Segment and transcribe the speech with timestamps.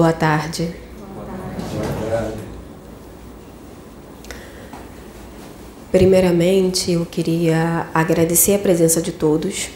[0.00, 0.74] Boa tarde.
[5.92, 9.68] Primeiramente, eu queria agradecer a presença de todos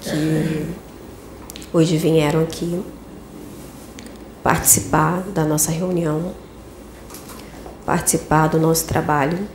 [0.00, 0.72] que
[1.72, 2.80] hoje vieram aqui
[4.40, 6.32] participar da nossa reunião,
[7.84, 9.48] participar do nosso trabalho.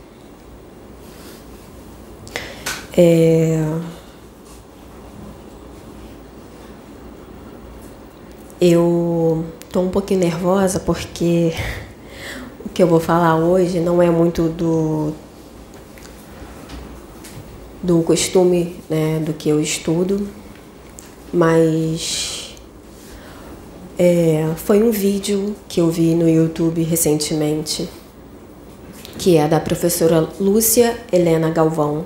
[2.94, 3.64] É...
[8.60, 11.52] Eu estou um pouquinho nervosa porque
[12.64, 15.12] o que eu vou falar hoje não é muito do,
[17.82, 20.28] do costume né, do que eu estudo,
[21.32, 22.54] mas
[23.98, 27.88] é, foi um vídeo que eu vi no YouTube recentemente,
[29.18, 32.04] que é da professora Lúcia Helena Galvão.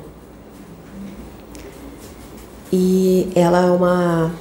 [2.72, 4.32] E ela é uma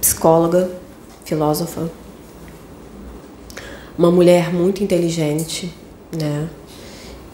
[0.00, 0.68] psicóloga,
[1.24, 1.88] filósofa,
[3.98, 5.74] uma mulher muito inteligente,
[6.16, 6.48] né?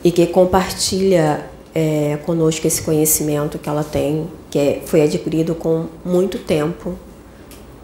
[0.03, 5.87] E que compartilha é, conosco esse conhecimento que ela tem, que é, foi adquirido com
[6.05, 6.97] muito tempo,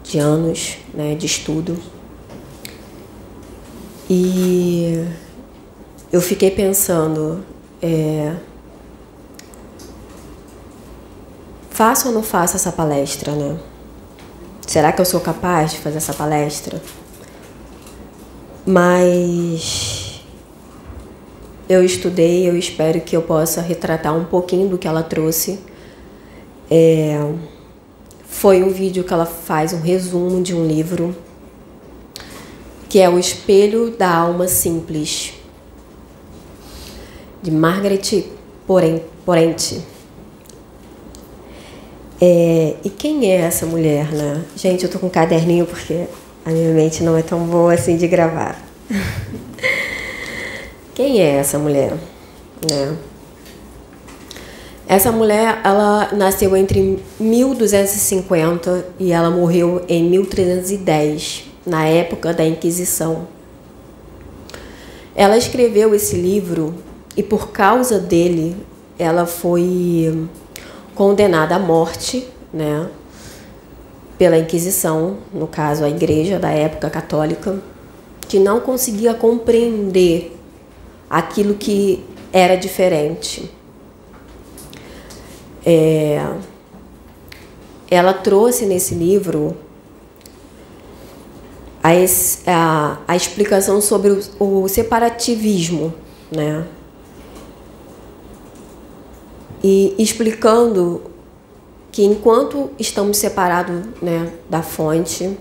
[0.03, 1.77] de anos né, de estudo.
[4.09, 5.05] E
[6.11, 7.45] eu fiquei pensando,
[7.81, 8.33] é,
[11.69, 13.57] faço ou não faço essa palestra, né?
[14.67, 16.81] Será que eu sou capaz de fazer essa palestra?
[18.65, 20.21] Mas
[21.67, 25.59] eu estudei, eu espero que eu possa retratar um pouquinho do que ela trouxe.
[26.69, 27.19] É,
[28.27, 31.15] foi um vídeo que ela faz um resumo de um livro
[32.91, 35.33] que é O Espelho da Alma Simples,
[37.41, 38.25] de Margaret
[39.25, 39.81] Porente.
[42.19, 44.43] É, e quem é essa mulher, né?
[44.57, 46.05] Gente, eu tô com um caderninho porque
[46.45, 48.59] a minha mente não é tão boa assim de gravar.
[50.93, 51.93] Quem é essa mulher?
[52.69, 52.97] Né?
[54.87, 63.27] Essa mulher, ela nasceu entre 1250 e ela morreu em 1310, na época da Inquisição.
[65.15, 66.73] Ela escreveu esse livro
[67.15, 68.55] e por causa dele
[68.99, 70.27] ela foi
[70.93, 72.87] condenada à morte, né?
[74.21, 77.59] Pela Inquisição, no caso a igreja da época católica,
[78.29, 80.37] que não conseguia compreender
[81.09, 83.51] aquilo que era diferente.
[85.65, 86.23] É,
[87.89, 89.57] ela trouxe nesse livro
[91.81, 91.89] a,
[92.45, 95.91] a, a explicação sobre o, o, separativismo,
[96.31, 96.63] né?
[99.63, 101.09] E explicando
[101.91, 105.37] que enquanto estamos separados né, da fonte,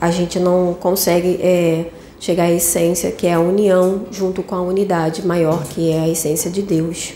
[0.00, 4.62] a gente não consegue é, chegar à essência que é a união junto com a
[4.62, 7.12] unidade maior que é a essência de Deus.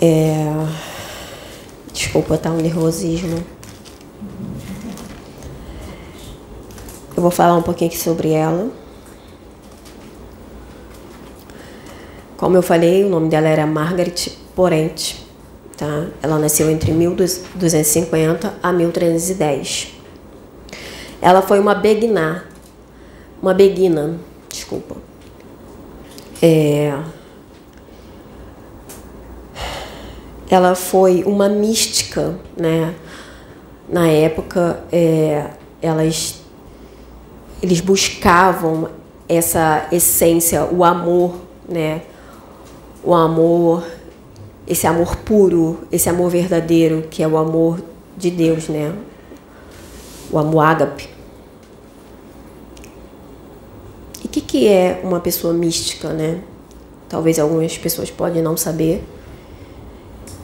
[0.00, 0.44] É...
[1.92, 3.42] Desculpa, tá um nervosismo.
[7.16, 8.70] Eu vou falar um pouquinho aqui sobre ela.
[12.36, 15.24] Como eu falei, o nome dela era Margaret Porente.
[15.76, 16.08] Tá?
[16.20, 19.94] Ela nasceu entre 1250 a 1310.
[21.22, 22.42] Ela foi uma beguiná,
[23.40, 24.96] uma beguina, desculpa.
[26.42, 26.92] É,
[30.50, 32.96] ela foi uma mística, né?
[33.88, 36.40] Na época, é, elas,
[37.62, 38.90] eles buscavam
[39.28, 41.36] essa essência, o amor,
[41.68, 42.02] né?
[43.04, 43.84] O amor,
[44.68, 47.80] esse amor puro, esse amor verdadeiro, que é o amor
[48.16, 48.94] de Deus, né?
[50.30, 51.08] o amor ágape.
[54.22, 56.40] E o que, que é uma pessoa mística, né?
[57.08, 59.02] Talvez algumas pessoas podem não saber.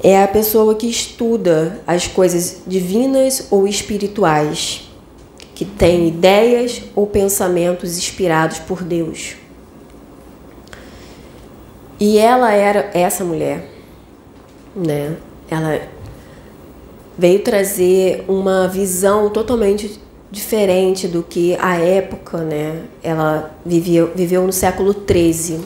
[0.02, 4.90] É a pessoa que estuda as coisas divinas ou espirituais,
[5.54, 9.36] que tem ideias ou pensamentos inspirados por Deus.
[11.98, 13.70] E ela era essa mulher,
[14.74, 15.16] né?
[15.50, 15.80] Ela
[17.16, 20.00] veio trazer uma visão totalmente
[20.30, 22.82] diferente do que a época, né?
[23.02, 25.60] Ela viveu, viveu no século XIII.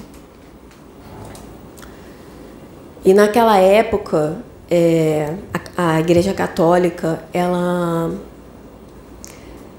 [3.04, 4.36] E naquela época,
[4.70, 5.34] é,
[5.76, 8.12] a, a Igreja Católica, ela,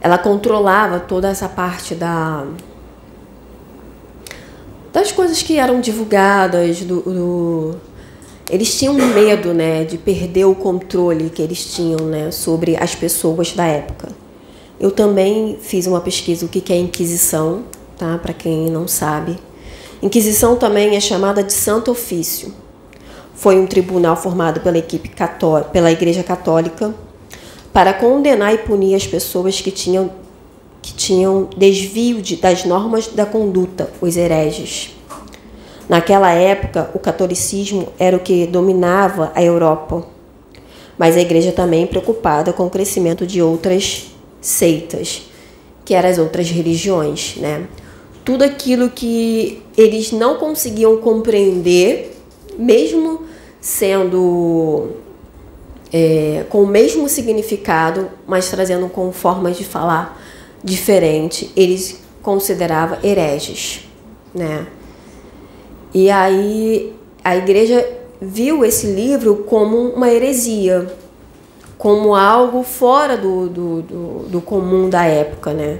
[0.01, 2.45] ela controlava toda essa parte da
[4.91, 7.75] das coisas que eram divulgadas do, do
[8.49, 13.53] eles tinham medo, né, de perder o controle que eles tinham, né, sobre as pessoas
[13.53, 14.09] da época.
[14.79, 17.63] Eu também fiz uma pesquisa o que é Inquisição,
[17.97, 18.17] tá?
[18.17, 19.37] Para quem não sabe.
[20.01, 22.53] Inquisição também é chamada de Santo Ofício.
[23.35, 26.95] Foi um tribunal formado pela equipe católica, pela Igreja Católica
[27.73, 30.11] para condenar e punir as pessoas que tinham
[30.81, 34.95] que tinham desvio de, das normas da conduta, os hereges.
[35.89, 40.05] Naquela época, o catolicismo era o que dominava a Europa,
[40.99, 45.23] mas a igreja também preocupada com o crescimento de outras seitas,
[45.83, 47.65] que eram as outras religiões, né?
[48.23, 52.15] Tudo aquilo que eles não conseguiam compreender,
[52.55, 53.23] mesmo
[53.59, 54.89] sendo
[55.91, 60.21] é, com o mesmo significado, mas trazendo com formas de falar
[60.63, 63.89] diferente, eles consideravam hereges,
[64.35, 64.67] né?
[65.93, 66.93] E aí
[67.23, 67.87] a igreja
[68.21, 70.93] viu esse livro como uma heresia,
[71.77, 75.79] como algo fora do, do, do, do comum da época, né?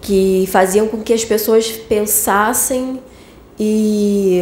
[0.00, 3.00] Que faziam com que as pessoas pensassem
[3.58, 4.40] e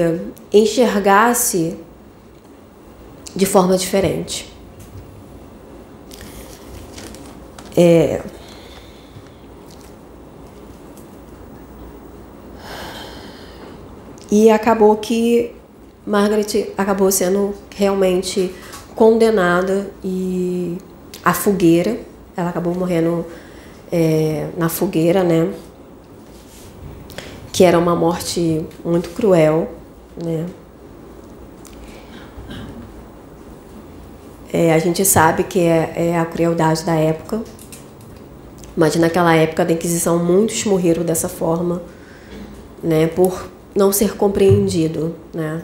[0.52, 1.78] enxergassem
[3.36, 4.50] de forma diferente.
[7.76, 8.20] É,
[14.32, 15.54] e acabou que
[16.06, 18.50] Margaret acabou sendo realmente
[18.94, 20.78] condenada e
[21.22, 21.98] a fogueira.
[22.34, 23.26] Ela acabou morrendo
[23.92, 25.52] é, na fogueira, né?
[27.52, 29.70] Que era uma morte muito cruel,
[30.16, 30.46] né?
[34.50, 37.42] É, a gente sabe que é, é, a crueldade da época,
[38.74, 41.82] mas naquela época da Inquisição muitos morreram dessa forma,
[42.82, 43.06] né?
[43.08, 45.62] Por não ser compreendido, né?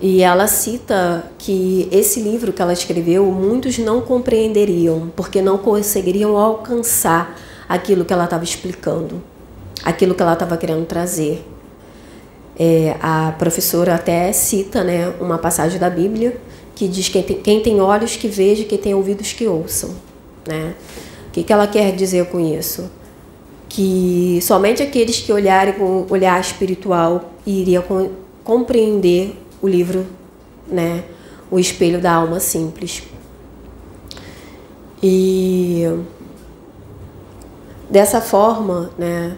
[0.00, 6.36] E ela cita que esse livro que ela escreveu, muitos não compreenderiam, porque não conseguiriam
[6.36, 7.38] alcançar
[7.68, 9.22] aquilo que ela estava explicando,
[9.82, 11.46] aquilo que ela estava querendo trazer.
[12.56, 16.36] É, a professora até cita né, uma passagem da Bíblia
[16.74, 19.90] que diz que quem tem, olhos que veja, quem tem ouvidos que ouçam.
[20.46, 20.74] Né?
[21.28, 22.90] O que, que ela quer dizer com isso?
[23.74, 27.82] Que somente aqueles que olharem com olhar espiritual iriam
[28.44, 30.06] compreender o livro,
[30.68, 31.02] né,
[31.50, 33.02] O Espelho da Alma Simples.
[35.02, 35.82] E
[37.90, 39.36] dessa forma, né,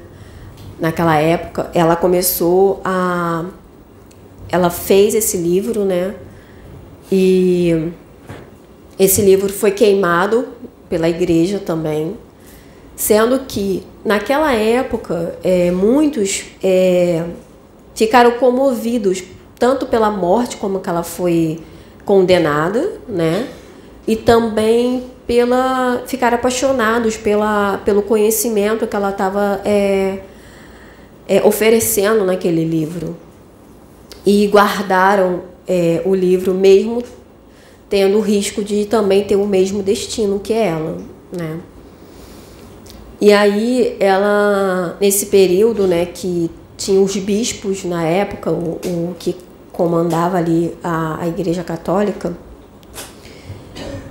[0.78, 3.46] naquela época, ela começou a
[4.50, 6.14] ela fez esse livro, né?
[7.10, 7.90] E
[8.98, 10.48] esse livro foi queimado
[10.88, 12.16] pela igreja também,
[12.96, 17.24] sendo que naquela época é, muitos é,
[17.94, 19.22] ficaram comovidos
[19.58, 21.60] tanto pela morte como que ela foi
[22.04, 23.48] condenada, né?
[24.06, 30.20] E também pela ficar apaixonados pela, pelo conhecimento que ela estava é,
[31.28, 33.16] é, oferecendo naquele livro
[34.24, 37.02] e guardaram é, o livro mesmo
[37.90, 40.98] tendo o risco de também ter o mesmo destino que ela,
[41.36, 41.58] né?
[43.20, 49.36] E aí ela nesse período, né, que tinha os bispos na época, o, o que
[49.72, 52.36] comandava ali a, a Igreja Católica,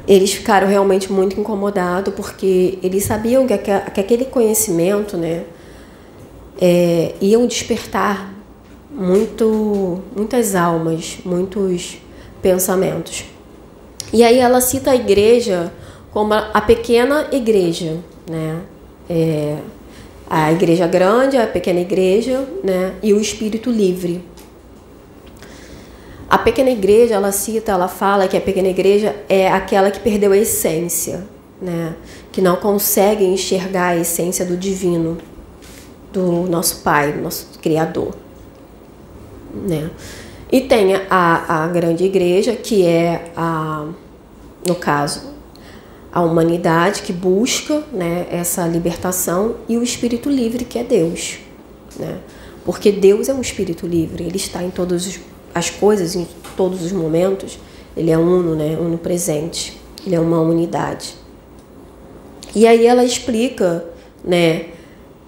[0.07, 5.45] eles ficaram realmente muito incomodados porque eles sabiam que, que aquele conhecimento, né,
[6.61, 8.33] é, iam despertar
[8.91, 11.97] muito, muitas almas, muitos
[12.41, 13.25] pensamentos.
[14.13, 15.71] E aí ela cita a igreja
[16.11, 17.97] como a pequena igreja,
[18.29, 18.61] né?
[19.09, 19.57] É,
[20.29, 22.95] a igreja grande, a pequena igreja, né?
[23.03, 24.23] E o espírito livre.
[26.27, 30.31] A pequena igreja, ela cita, ela fala que a pequena igreja é aquela que perdeu
[30.31, 31.23] a essência,
[31.61, 31.95] né?
[32.31, 35.17] que não consegue enxergar a essência do divino,
[36.11, 38.15] do nosso Pai, do nosso Criador.
[39.53, 39.91] Né?
[40.51, 43.85] E tem a, a grande igreja, que é, a,
[44.67, 45.34] no caso,
[46.15, 51.37] a humanidade que busca né, essa libertação, e o espírito livre, que é Deus.
[51.99, 52.17] Né?
[52.63, 55.19] Porque Deus é um espírito livre, ele está em todos os
[55.55, 57.57] as coisas em todos os momentos,
[57.95, 58.77] ele é uno, né?
[58.77, 59.79] Uno presente.
[60.05, 61.15] Ele é uma unidade.
[62.53, 63.85] E aí ela explica,
[64.21, 64.65] né?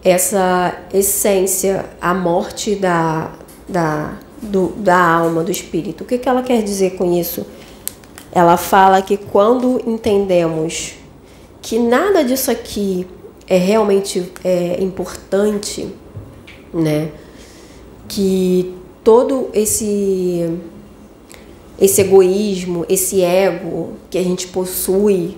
[0.03, 3.31] Essa essência, a morte da,
[3.67, 6.03] da, do, da alma, do espírito.
[6.03, 7.45] O que, que ela quer dizer com isso?
[8.37, 10.93] Ela fala que quando entendemos
[11.59, 13.07] que nada disso aqui
[13.47, 15.91] é realmente é, importante,
[16.71, 17.09] né?
[18.07, 20.55] Que todo esse
[21.79, 25.35] esse egoísmo, esse ego que a gente possui,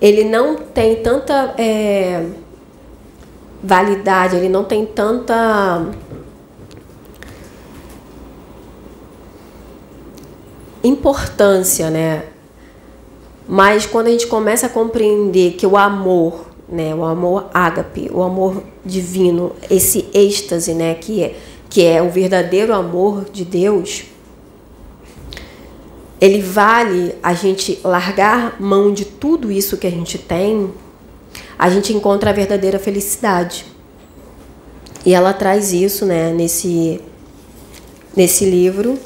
[0.00, 2.26] ele não tem tanta é,
[3.62, 5.86] validade, ele não tem tanta
[10.82, 12.24] importância, né?
[13.48, 18.22] Mas quando a gente começa a compreender que o amor, né, o amor ágape, o
[18.22, 21.34] amor divino, esse êxtase, né, que é,
[21.70, 24.04] que é o verdadeiro amor de Deus,
[26.20, 30.70] ele vale a gente largar mão de tudo isso que a gente tem,
[31.58, 33.64] a gente encontra a verdadeira felicidade.
[35.06, 37.00] E ela traz isso, né, nesse
[38.14, 38.98] nesse livro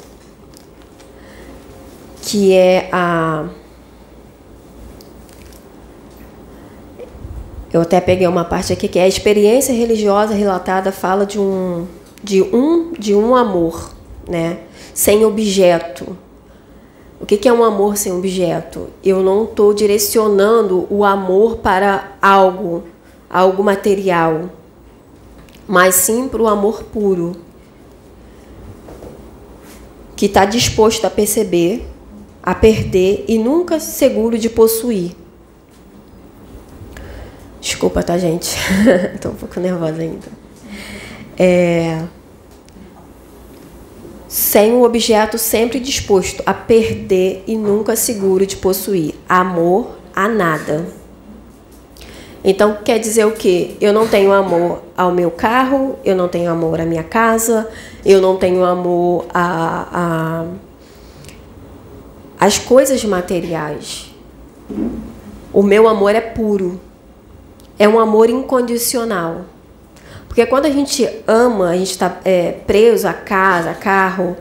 [2.23, 3.45] que é a
[7.71, 11.87] Eu até peguei uma parte aqui que é a experiência religiosa relatada fala de um
[12.23, 13.93] de um de um amor,
[14.27, 14.59] né?
[14.93, 16.15] Sem objeto.
[17.19, 18.89] O que é um amor sem objeto?
[19.03, 22.83] Eu não estou direcionando o amor para algo,
[23.29, 24.51] algo material,
[25.67, 27.31] mas sim para o amor puro,
[30.15, 31.87] que está disposto a perceber,
[32.43, 35.15] a perder e nunca seguro de possuir.
[37.61, 38.57] Desculpa, tá, gente?
[39.15, 40.27] Estou um pouco nervosa ainda.
[41.39, 42.03] É...
[44.27, 49.15] Sem o objeto sempre disposto a perder e nunca seguro de possuir.
[49.29, 50.85] Amor a nada.
[52.43, 53.75] Então quer dizer o quê?
[53.79, 57.69] Eu não tenho amor ao meu carro, eu não tenho amor à minha casa,
[58.05, 60.45] eu não tenho amor a, a
[62.43, 64.13] as coisas materiais.
[65.53, 66.77] O meu amor é puro
[67.79, 69.45] é um amor incondicional.
[70.27, 74.35] Porque quando a gente ama, a gente está é, preso a casa, a carro,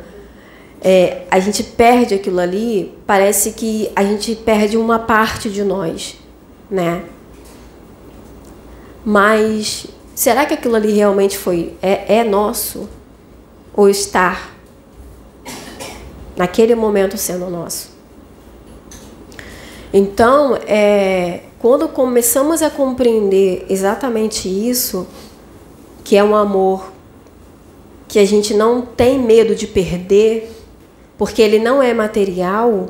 [0.80, 6.16] é, a gente perde aquilo ali, parece que a gente perde uma parte de nós,
[6.68, 7.04] né?
[9.04, 12.88] Mas será que aquilo ali realmente foi é, é nosso
[13.72, 14.50] ou está
[16.36, 17.91] naquele momento sendo nosso?
[19.92, 25.06] Então, é, quando começamos a compreender exatamente isso,
[26.02, 26.92] que é um amor
[28.08, 30.50] que a gente não tem medo de perder,
[31.18, 32.88] porque ele não é material,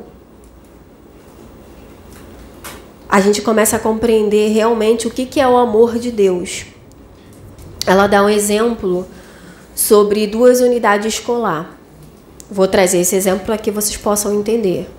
[3.07, 6.65] a gente começa a compreender realmente o que é o amor de Deus.
[7.85, 9.05] Ela dá um exemplo
[9.75, 11.77] sobre duas unidades escolar.
[12.49, 14.89] Vou trazer esse exemplo para que vocês possam entender.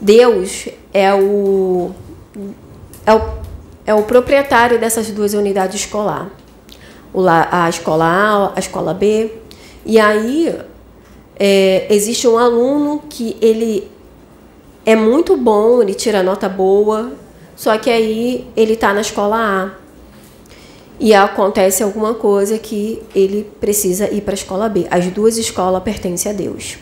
[0.00, 1.90] Deus é o
[3.06, 3.20] é o,
[3.86, 6.30] é o proprietário dessas duas unidades escolar.
[7.50, 9.32] a escola A, a escola B.
[9.84, 10.54] E aí
[11.38, 13.88] é, existe um aluno que ele
[14.84, 17.12] é muito bom, ele tira nota boa,
[17.54, 19.86] só que aí ele está na escola A.
[20.98, 24.86] E acontece alguma coisa que ele precisa ir para a escola B.
[24.90, 26.78] As duas escolas pertencem a Deus.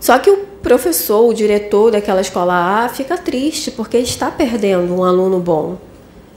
[0.00, 5.04] Só que o professor, o diretor daquela escola A fica triste porque está perdendo um
[5.04, 5.76] aluno bom.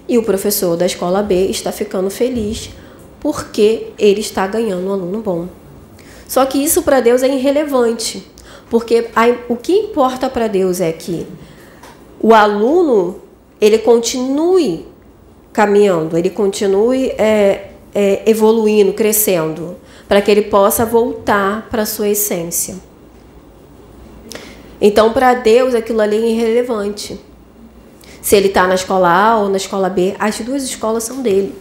[0.07, 2.69] E o professor da escola B está ficando feliz
[3.21, 5.47] porque ele está ganhando um aluno bom.
[6.27, 8.29] Só que isso para Deus é irrelevante,
[8.69, 9.07] porque
[9.47, 11.25] o que importa para Deus é que
[12.19, 13.21] o aluno
[13.61, 14.85] ele continue
[15.53, 22.09] caminhando, ele continue é, é, evoluindo, crescendo, para que ele possa voltar para a sua
[22.09, 22.75] essência.
[24.79, 27.19] Então, para Deus, aquilo ali é irrelevante.
[28.21, 31.55] Se ele está na escola A ou na escola B, as duas escolas são dele.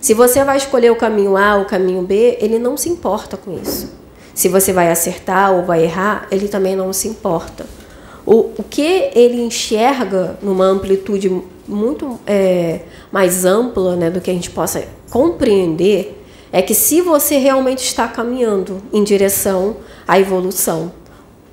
[0.00, 3.36] Se você vai escolher o caminho A ou o caminho B, ele não se importa
[3.36, 3.92] com isso.
[4.34, 7.66] Se você vai acertar ou vai errar, ele também não se importa.
[8.24, 12.80] O, o que ele enxerga numa amplitude muito é,
[13.12, 16.20] mais ampla né, do que a gente possa compreender
[16.52, 20.92] é que se você realmente está caminhando em direção à evolução,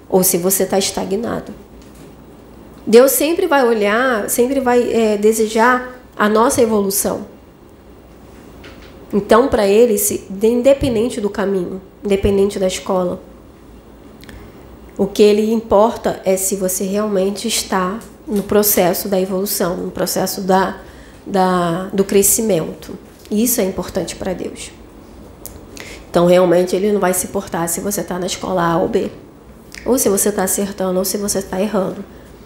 [0.10, 1.54] ou se você está estagnado.
[2.86, 7.26] Deus sempre vai olhar, sempre vai é, desejar a nossa evolução.
[9.14, 9.96] Então, para ele,
[10.42, 13.22] independente do caminho, independente da escola,
[14.98, 20.42] o que ele importa é se você realmente está no processo da evolução, no processo
[20.42, 20.78] da,
[21.26, 22.98] da, do crescimento.
[23.30, 24.72] Isso é importante para Deus.
[26.10, 29.12] Então, realmente, ele não vai se importar se você está na escola A ou B
[29.88, 32.04] ou se você está acertando ou se você está errando.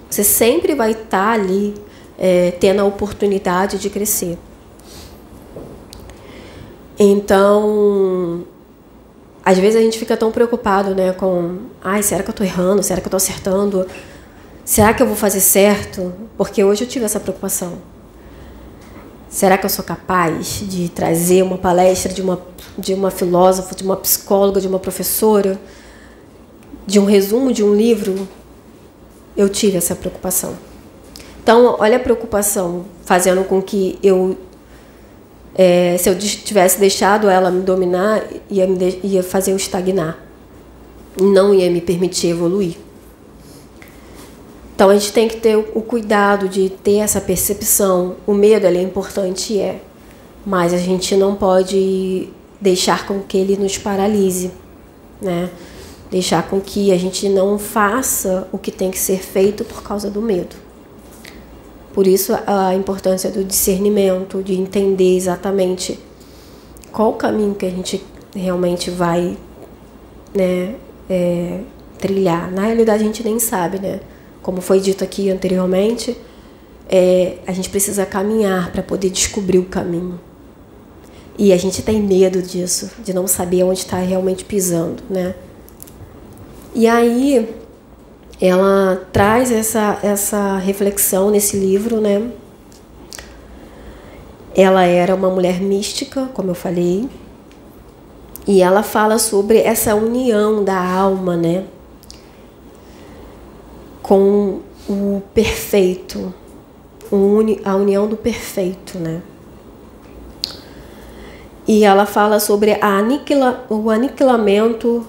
[0.10, 1.74] Você sempre vai estar tá ali
[2.18, 4.38] é, tendo a oportunidade de crescer.
[7.00, 8.46] Então,
[9.44, 12.84] às vezes a gente fica tão preocupado, né, com, ai, será que eu estou errando?
[12.84, 13.88] Será que eu estou acertando?
[14.64, 16.14] Será que eu vou fazer certo?
[16.38, 17.80] Porque hoje eu tive essa preocupação.
[19.28, 22.40] Será que eu sou capaz de trazer uma palestra de uma,
[22.78, 25.60] de uma filósofa, de uma psicóloga, de uma professora,
[26.86, 28.28] de um resumo de um livro?
[29.36, 30.56] Eu tive essa preocupação.
[31.42, 34.38] Então, olha a preocupação fazendo com que eu
[35.54, 40.18] é, se eu tivesse deixado ela me dominar, ia, me de, ia fazer eu estagnar.
[41.20, 42.78] Não ia me permitir evoluir.
[44.74, 48.16] Então a gente tem que ter o cuidado de ter essa percepção.
[48.26, 49.82] O medo é importante, é,
[50.46, 54.52] mas a gente não pode deixar com que ele nos paralise,
[55.22, 55.50] né?
[56.12, 60.12] Deixar com que a gente não faça o que tem que ser feito por causa
[60.12, 60.56] do medo.
[61.94, 65.98] Por isso a importância do discernimento, de entender exatamente
[66.92, 68.04] qual o caminho que a gente
[68.36, 69.38] realmente vai
[70.36, 70.76] né,
[71.10, 71.62] é,
[71.98, 72.52] trilhar.
[72.52, 74.00] Na realidade a gente nem sabe, né?
[74.42, 76.18] Como foi dito aqui anteriormente,
[76.90, 80.20] é, a gente precisa caminhar para poder descobrir o caminho.
[81.38, 85.36] E a gente tem medo disso, de não saber onde está realmente pisando, né?
[86.74, 87.54] E aí
[88.40, 92.32] ela traz essa, essa reflexão nesse livro, né?
[94.56, 97.10] Ela era uma mulher mística, como eu falei,
[98.48, 101.66] e ela fala sobre essa união da alma, né?
[104.02, 106.34] Com o perfeito,
[107.64, 109.22] a união do perfeito, né?
[111.68, 115.06] E ela fala sobre aniquila, o aniquilamento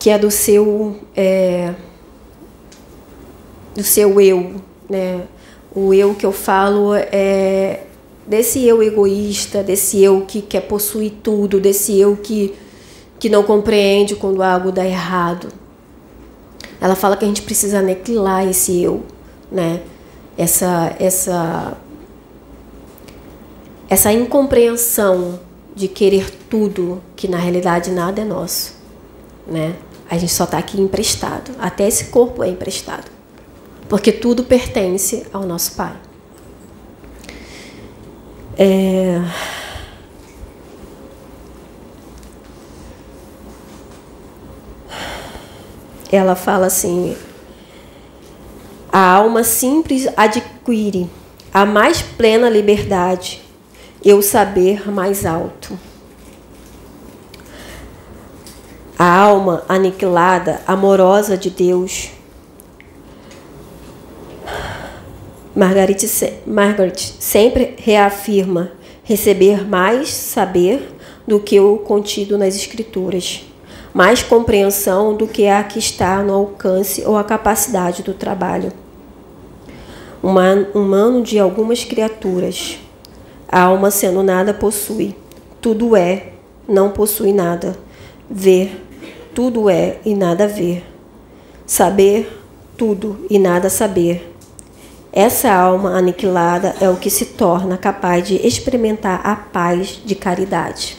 [0.00, 1.74] que é do seu é,
[3.74, 4.54] do seu eu,
[4.88, 5.24] né?
[5.74, 7.84] O eu que eu falo é
[8.26, 12.54] desse eu egoísta, desse eu que quer possuir tudo, desse eu que
[13.18, 15.48] que não compreende quando algo dá errado.
[16.80, 19.02] Ela fala que a gente precisa aniquilar esse eu,
[19.52, 19.82] né?
[20.38, 21.76] Essa essa
[23.86, 25.38] essa incompreensão
[25.76, 28.74] de querer tudo que na realidade nada é nosso,
[29.46, 29.74] né?
[30.10, 31.52] A gente só está aqui emprestado.
[31.60, 33.08] Até esse corpo é emprestado.
[33.88, 35.94] Porque tudo pertence ao nosso Pai.
[38.58, 39.22] É...
[46.10, 47.16] Ela fala assim:
[48.92, 51.08] a alma simples adquire
[51.54, 53.40] a mais plena liberdade
[54.04, 55.78] e o saber mais alto.
[59.00, 62.10] A alma aniquilada, amorosa de Deus.
[65.56, 65.96] Margaret,
[66.46, 70.86] Margaret sempre reafirma receber mais saber
[71.26, 73.42] do que o contido nas Escrituras,
[73.94, 78.70] mais compreensão do que a que está no alcance ou a capacidade do trabalho.
[80.22, 82.78] Humano de algumas criaturas,
[83.48, 85.16] a alma sendo nada possui,
[85.58, 86.34] tudo é,
[86.68, 87.78] não possui nada.
[88.32, 88.89] Ver,
[89.34, 90.84] tudo é e nada ver.
[91.66, 92.42] Saber
[92.76, 94.34] tudo e nada saber.
[95.12, 100.96] Essa alma aniquilada é o que se torna capaz de experimentar a paz de caridade.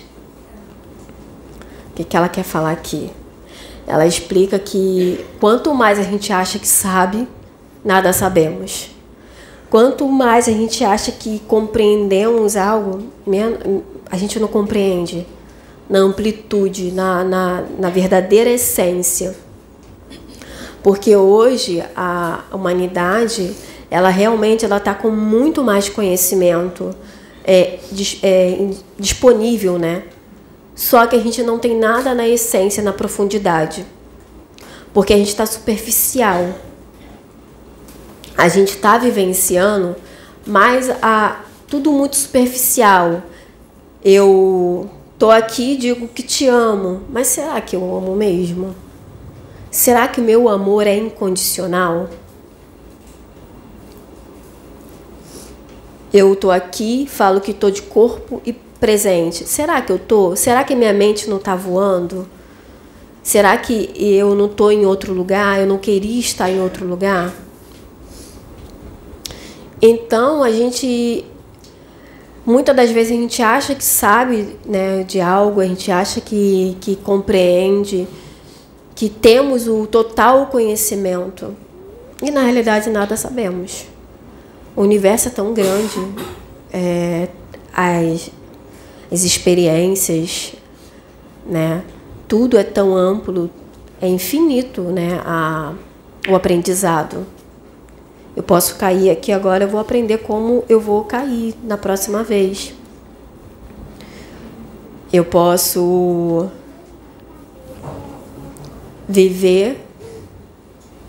[1.89, 3.09] O que, que ela quer falar aqui?
[3.87, 7.27] Ela explica que quanto mais a gente acha que sabe,
[7.83, 8.89] nada sabemos.
[9.69, 13.03] Quanto mais a gente acha que compreendemos algo,
[14.09, 15.25] a gente não compreende
[15.91, 19.35] na amplitude, na, na, na verdadeira essência.
[20.81, 23.53] Porque hoje a humanidade,
[23.89, 26.95] ela realmente ela está com muito mais conhecimento
[27.43, 27.77] é,
[28.23, 30.03] é, disponível, né?
[30.73, 33.85] Só que a gente não tem nada na essência, na profundidade.
[34.93, 36.55] Porque a gente está superficial.
[38.37, 39.93] A gente está vivenciando,
[40.47, 43.21] mas a, tudo muito superficial.
[44.03, 44.89] Eu
[45.21, 48.75] Tô aqui e digo que te amo, mas será que eu amo mesmo?
[49.69, 52.09] Será que o meu amor é incondicional?
[56.11, 59.47] Eu tô aqui, falo que tô de corpo e presente.
[59.47, 60.35] Será que eu tô?
[60.35, 62.27] Será que minha mente não tá voando?
[63.21, 65.59] Será que eu não tô em outro lugar?
[65.59, 67.31] Eu não queria estar em outro lugar?
[69.79, 71.23] Então a gente
[72.51, 76.77] muitas das vezes a gente acha que sabe né, de algo, a gente acha que,
[76.81, 78.07] que compreende,
[78.93, 81.55] que temos o total conhecimento.
[82.21, 83.85] E na realidade nada sabemos.
[84.75, 85.99] O universo é tão grande,
[86.71, 87.29] é,
[87.73, 88.29] as,
[89.11, 90.53] as experiências,
[91.45, 91.83] né?
[92.27, 93.49] Tudo é tão amplo,
[94.01, 95.19] é infinito, né?
[95.25, 95.73] A,
[96.29, 97.25] o aprendizado.
[98.35, 102.73] Eu posso cair aqui agora, eu vou aprender como eu vou cair na próxima vez.
[105.11, 106.49] Eu posso
[109.07, 109.85] viver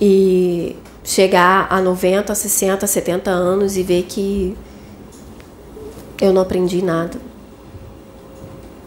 [0.01, 4.57] e chegar a 90, 60, 70 anos e ver que
[6.21, 7.19] eu não aprendi nada.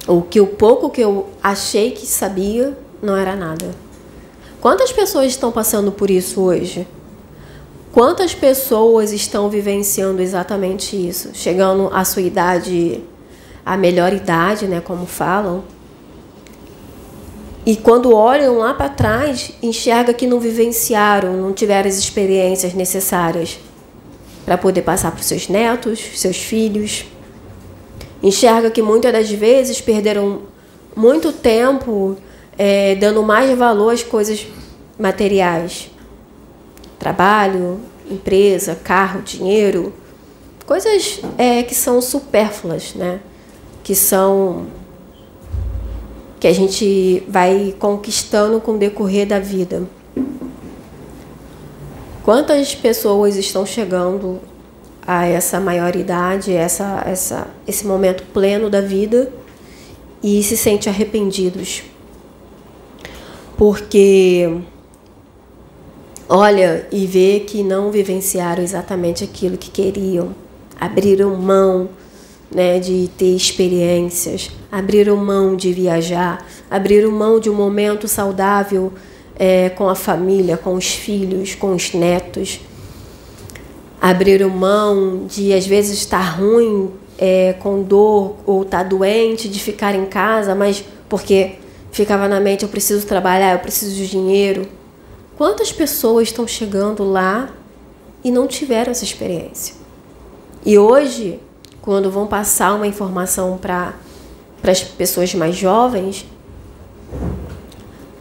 [0.05, 3.73] Ou que o pouco que eu achei que sabia não era nada.
[4.59, 6.85] Quantas pessoas estão passando por isso hoje?
[7.95, 11.29] Quantas pessoas estão vivenciando exatamente isso?
[11.33, 13.01] Chegando à sua idade,
[13.65, 15.63] a melhor idade, né, como falam,
[17.65, 23.57] e quando olham lá para trás, enxerga que não vivenciaram, não tiveram as experiências necessárias
[24.43, 27.05] para poder passar para os seus netos, seus filhos.
[28.21, 30.41] Enxerga que muitas das vezes perderam
[30.93, 32.17] muito tempo
[32.57, 34.45] é, dando mais valor às coisas
[34.99, 35.94] materiais.
[36.99, 37.79] Trabalho,
[38.09, 39.93] empresa, carro, dinheiro,
[40.65, 43.19] coisas é, que são supérfluas, né?
[43.83, 44.67] Que são
[46.39, 49.83] que a gente vai conquistando com o decorrer da vida.
[52.23, 54.39] Quantas pessoas estão chegando
[55.05, 59.31] a essa maioridade, essa, essa, esse momento pleno da vida
[60.21, 61.83] e se sentem arrependidos?
[63.57, 64.59] Porque
[66.27, 70.35] olha e vê que não vivenciaram exatamente aquilo que queriam,
[70.79, 71.89] abriram mão
[72.53, 78.93] né, de ter experiências, abriram mão de viajar, abriram mão de um momento saudável
[79.37, 82.59] é, com a família, com os filhos, com os netos,
[84.01, 89.59] abriram mão de às vezes estar ruim, é, com dor ou estar tá doente, de
[89.59, 91.53] ficar em casa, mas porque
[91.91, 94.67] ficava na mente eu preciso trabalhar, eu preciso de dinheiro.
[95.37, 97.49] Quantas pessoas estão chegando lá
[98.23, 99.75] e não tiveram essa experiência?
[100.65, 101.39] E hoje
[101.85, 103.93] quando vão passar uma informação para
[104.63, 106.25] as pessoas mais jovens,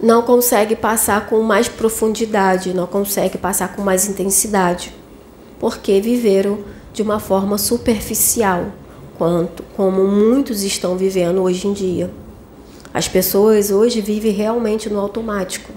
[0.03, 4.95] não consegue passar com mais profundidade, não consegue passar com mais intensidade,
[5.59, 6.59] porque viveram
[6.93, 8.67] de uma forma superficial,
[9.17, 12.11] quanto como muitos estão vivendo hoje em dia.
[12.93, 15.73] As pessoas hoje vivem realmente no automático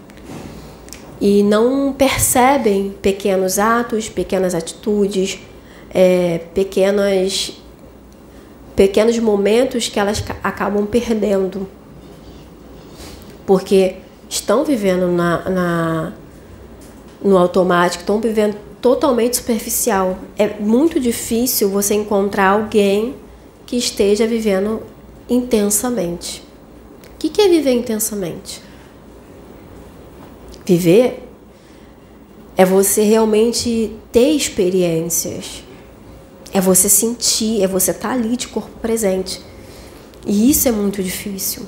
[1.20, 5.40] e não percebem pequenos atos, pequenas atitudes,
[5.94, 7.54] é, pequenas
[8.76, 11.68] pequenos momentos que elas acabam perdendo.
[13.46, 13.96] Porque
[14.30, 16.14] estão vivendo na, na,
[17.24, 20.20] no automático, estão vivendo totalmente superficial.
[20.38, 23.16] É muito difícil você encontrar alguém
[23.66, 24.84] que esteja vivendo
[25.28, 26.44] intensamente.
[27.16, 28.67] O que é viver intensamente?
[30.68, 31.28] Viver
[32.56, 35.64] é você realmente ter experiências
[36.54, 39.42] é você sentir, é você estar tá ali de corpo presente.
[40.26, 41.64] E isso é muito difícil.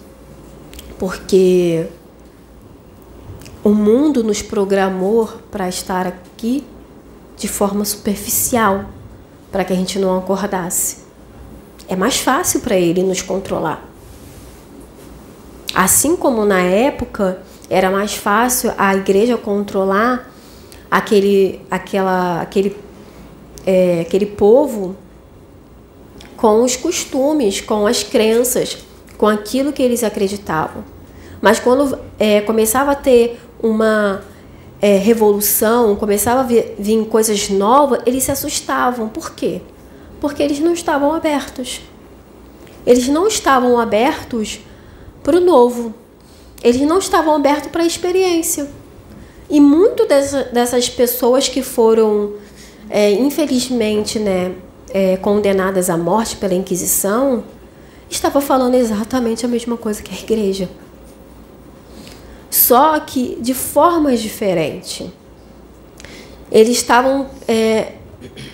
[0.97, 1.87] Porque
[3.63, 6.63] o mundo nos programou para estar aqui
[7.37, 8.85] de forma superficial,
[9.51, 10.97] para que a gente não acordasse.
[11.87, 13.87] É mais fácil para ele nos controlar.
[15.73, 20.31] Assim como na época era mais fácil a igreja controlar
[20.89, 22.75] aquele, aquela, aquele
[23.65, 24.95] é, aquele povo
[26.35, 28.77] com os costumes, com as crenças,
[29.17, 30.83] com aquilo que eles acreditavam.
[31.41, 34.23] Mas quando é, começava a ter uma
[34.81, 39.09] é, revolução, começava a vir, vir coisas novas, eles se assustavam.
[39.09, 39.61] Por quê?
[40.21, 41.81] Porque eles não estavam abertos.
[42.85, 44.61] Eles não estavam abertos
[45.21, 45.93] para o novo.
[46.63, 48.67] Eles não estavam abertos para a experiência.
[49.49, 52.33] E muito dessa, dessas pessoas que foram
[52.89, 54.53] é, infelizmente, né,
[54.91, 57.43] é, condenadas à morte pela Inquisição,
[58.09, 60.69] estava falando exatamente a mesma coisa que a igreja.
[62.49, 65.07] Só que de formas diferentes.
[66.51, 67.93] Eles estavam é,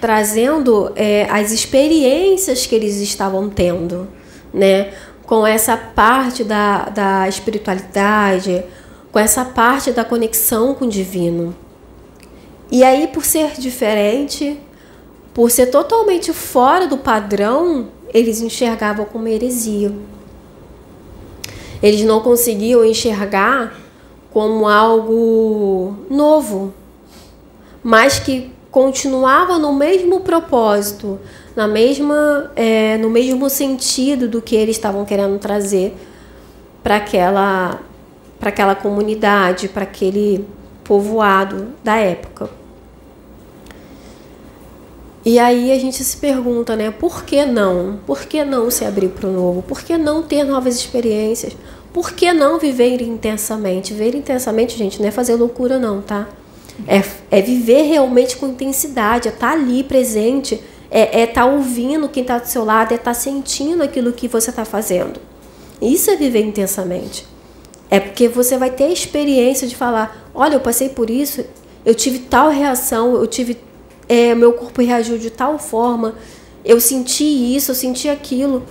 [0.01, 4.09] trazendo é, as experiências que eles estavam tendo,
[4.53, 4.93] né?
[5.25, 8.63] Com essa parte da, da espiritualidade,
[9.11, 11.55] com essa parte da conexão com o divino.
[12.71, 14.59] E aí, por ser diferente,
[15.33, 19.93] por ser totalmente fora do padrão, eles enxergavam como heresia.
[21.81, 23.75] Eles não conseguiam enxergar
[24.31, 26.73] como algo novo,
[27.83, 31.19] mas que continuava no mesmo propósito
[31.55, 35.95] na mesma, é, no mesmo sentido do que eles estavam querendo trazer
[36.83, 37.79] para aquela,
[38.39, 40.45] para aquela comunidade, para aquele
[40.83, 42.49] povoado da época.
[45.25, 46.91] E aí a gente se pergunta, né?
[46.91, 47.99] Por que não?
[48.05, 49.63] Por que não se abrir para o novo?
[49.63, 51.57] Por que não ter novas experiências?
[51.91, 53.93] Por que não viver intensamente?
[53.93, 56.27] Viver intensamente, gente, não é fazer loucura, não, tá?
[56.87, 61.45] É, é viver realmente com intensidade, é estar tá ali presente, é estar é tá
[61.45, 65.19] ouvindo quem está do seu lado, é estar tá sentindo aquilo que você está fazendo.
[65.81, 67.25] Isso é viver intensamente.
[67.89, 71.45] É porque você vai ter a experiência de falar: olha, eu passei por isso,
[71.85, 73.57] eu tive tal reação, eu tive
[74.07, 76.15] é, meu corpo reagiu de tal forma,
[76.63, 77.23] eu senti
[77.55, 78.63] isso, eu senti aquilo.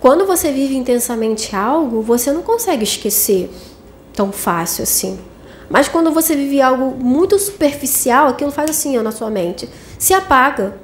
[0.00, 3.50] Quando você vive intensamente algo, você não consegue esquecer
[4.12, 5.18] tão fácil assim.
[5.70, 9.68] Mas quando você vive algo muito superficial, aquilo faz assim ó, na sua mente.
[9.98, 10.76] Se apaga.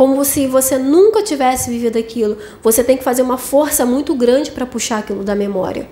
[0.00, 2.38] Como se você nunca tivesse vivido aquilo.
[2.62, 5.86] Você tem que fazer uma força muito grande para puxar aquilo da memória.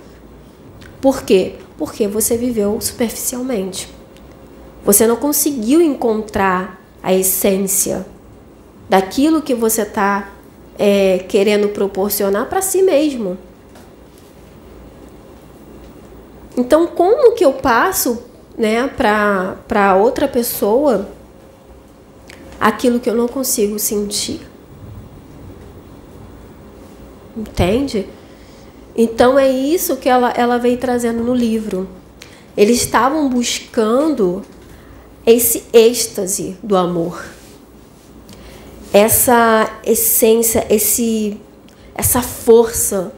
[0.99, 1.57] Por quê?
[1.77, 3.87] Porque você viveu superficialmente.
[4.83, 8.07] Você não conseguiu encontrar a essência
[8.89, 10.31] daquilo que você está
[10.79, 13.37] é, querendo proporcionar para si mesmo.
[16.57, 18.23] Então, como que eu passo
[18.57, 21.07] né, para outra pessoa
[22.61, 24.41] aquilo que eu não consigo sentir?
[27.37, 28.09] Entende?
[28.97, 31.89] Então é isso que ela, ela veio trazendo no livro.
[32.57, 34.43] Eles estavam buscando
[35.25, 37.25] esse êxtase do amor,
[38.93, 41.41] essa essência, esse,
[41.95, 43.13] essa força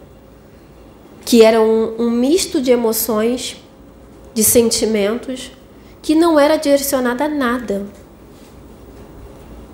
[1.24, 3.56] que era um, um misto de emoções,
[4.34, 5.52] de sentimentos,
[6.02, 7.86] que não era direcionada a nada.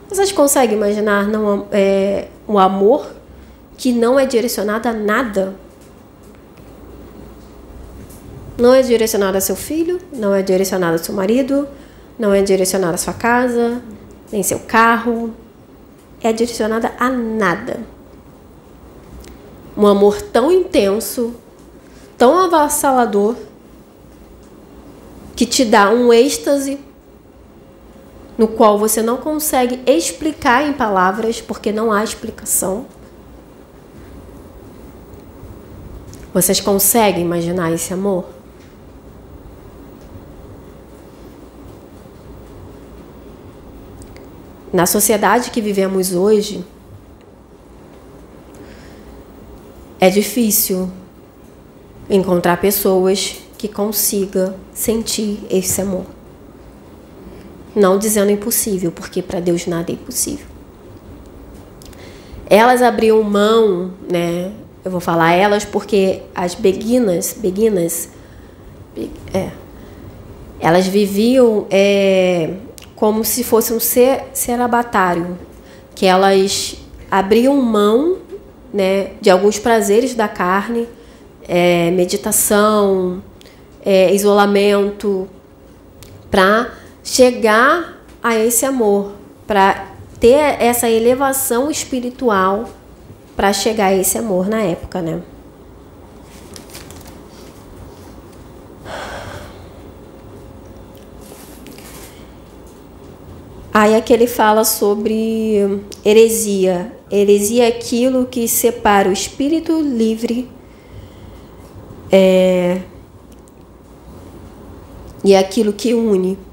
[0.09, 3.07] Vocês conseguem imaginar não, é, um amor
[3.77, 5.55] que não é direcionado a nada?
[8.57, 11.69] Não é direcionado a seu filho, não é direcionado a seu marido,
[12.19, 13.83] não é direcionada à sua casa,
[14.33, 15.35] nem seu carro,
[16.23, 17.81] é direcionada a nada.
[19.77, 21.35] Um amor tão intenso,
[22.17, 23.35] tão avassalador,
[25.35, 26.79] que te dá um êxtase
[28.37, 32.87] no qual você não consegue explicar em palavras, porque não há explicação.
[36.35, 38.27] Vocês conseguem imaginar esse amor?
[44.71, 46.63] Na sociedade que vivemos hoje,
[49.99, 50.91] é difícil
[52.11, 56.16] encontrar pessoas que consiga sentir esse amor.
[57.77, 60.47] Não dizendo impossível, porque para Deus nada é impossível.
[62.49, 64.51] Elas abriam mão, né?
[64.83, 68.09] Eu vou falar elas porque as beguinas, beguinas,
[69.35, 69.51] é,
[70.59, 72.55] elas viviam é,
[72.95, 75.37] como se fosse um ser, cerabatário,
[75.95, 76.77] que elas
[77.11, 78.17] abriam mão
[78.73, 80.89] né, de alguns prazeres da carne,
[81.47, 83.23] é, meditação,
[83.85, 85.29] é, isolamento,
[86.31, 86.71] para
[87.07, 89.13] chegar a esse amor,
[89.47, 92.69] para ter essa elevação espiritual
[93.37, 95.23] para chegar a esse amor na época, né?
[103.73, 106.93] Aí aqui ele fala sobre heresia.
[107.13, 110.51] Heresia é aquilo que separa o espírito livre
[112.11, 112.81] é,
[115.23, 116.46] e é aquilo que une.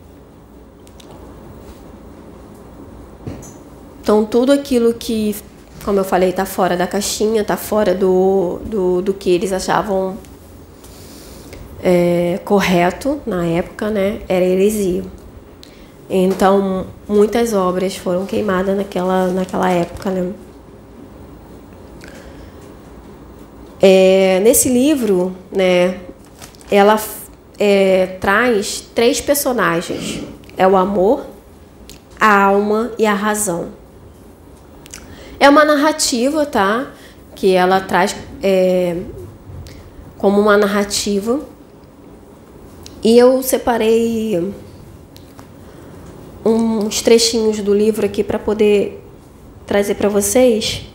[4.03, 5.33] Então, tudo aquilo que,
[5.85, 10.17] como eu falei, está fora da caixinha, está fora do, do, do que eles achavam
[11.81, 14.19] é, correto na época, né?
[14.27, 15.05] Era heresia.
[16.09, 20.09] Então, muitas obras foram queimadas naquela, naquela época.
[20.09, 20.33] Né?
[23.81, 25.97] É, nesse livro, né,
[26.69, 26.99] ela
[27.57, 30.21] é, traz três personagens:
[30.57, 31.25] é o amor,
[32.19, 33.81] a alma e a razão.
[35.43, 36.87] É uma narrativa, tá?
[37.35, 38.95] Que ela traz é,
[40.17, 41.41] como uma narrativa.
[43.03, 44.53] E eu separei
[46.45, 49.03] uns trechinhos do livro aqui para poder
[49.67, 50.85] trazer para vocês.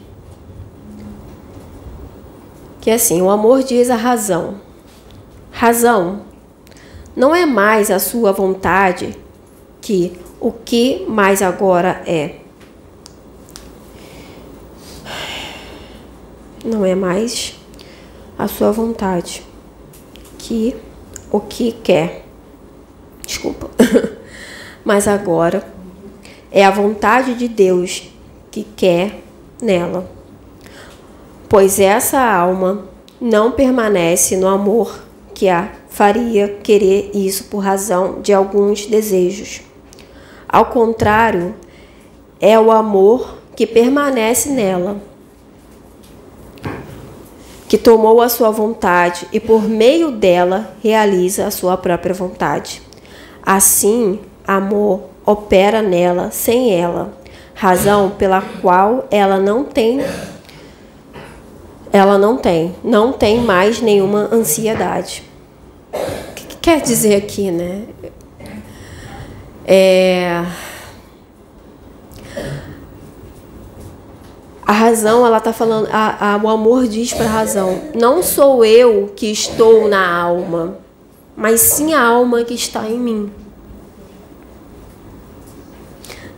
[2.80, 4.62] Que é assim: o amor diz a razão.
[5.52, 6.22] Razão
[7.14, 9.14] não é mais a sua vontade
[9.82, 12.47] que o que mais agora é.
[16.64, 17.54] Não é mais
[18.38, 19.42] a sua vontade
[20.38, 20.76] que
[21.30, 22.24] o que quer.
[23.26, 23.70] Desculpa.
[24.84, 25.66] Mas agora
[26.50, 28.10] é a vontade de Deus
[28.50, 29.20] que quer
[29.60, 30.10] nela.
[31.48, 32.86] Pois essa alma
[33.20, 35.02] não permanece no amor
[35.34, 39.62] que a faria querer isso por razão de alguns desejos.
[40.48, 41.54] Ao contrário,
[42.40, 45.00] é o amor que permanece nela,
[47.68, 52.80] que tomou a sua vontade e por meio dela realiza a sua própria vontade.
[53.42, 57.12] Assim, amor opera nela sem ela,
[57.54, 60.00] razão pela qual ela não tem
[61.92, 65.22] ela não tem, não tem mais nenhuma ansiedade.
[65.92, 67.84] O que, que quer dizer aqui, né?
[69.66, 70.44] É...
[74.68, 78.62] A razão, ela está falando, a, a, o amor diz para a razão: não sou
[78.62, 80.76] eu que estou na alma,
[81.34, 83.32] mas sim a alma que está em mim.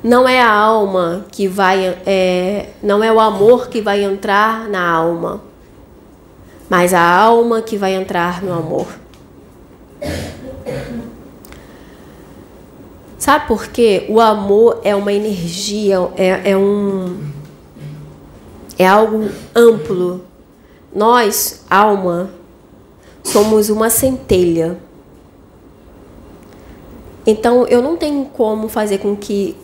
[0.01, 4.88] Não é a alma que vai, é, não é o amor que vai entrar na
[4.88, 5.40] alma,
[6.69, 8.87] mas a alma que vai entrar no amor.
[13.19, 14.07] Sabe por quê?
[14.09, 17.30] O amor é uma energia, é, é um.
[18.81, 20.23] É algo amplo.
[20.90, 22.31] Nós, alma,
[23.23, 24.79] somos uma centelha.
[27.27, 29.55] Então eu não tenho como fazer com que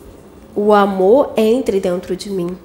[0.55, 2.55] o amor entre dentro de mim.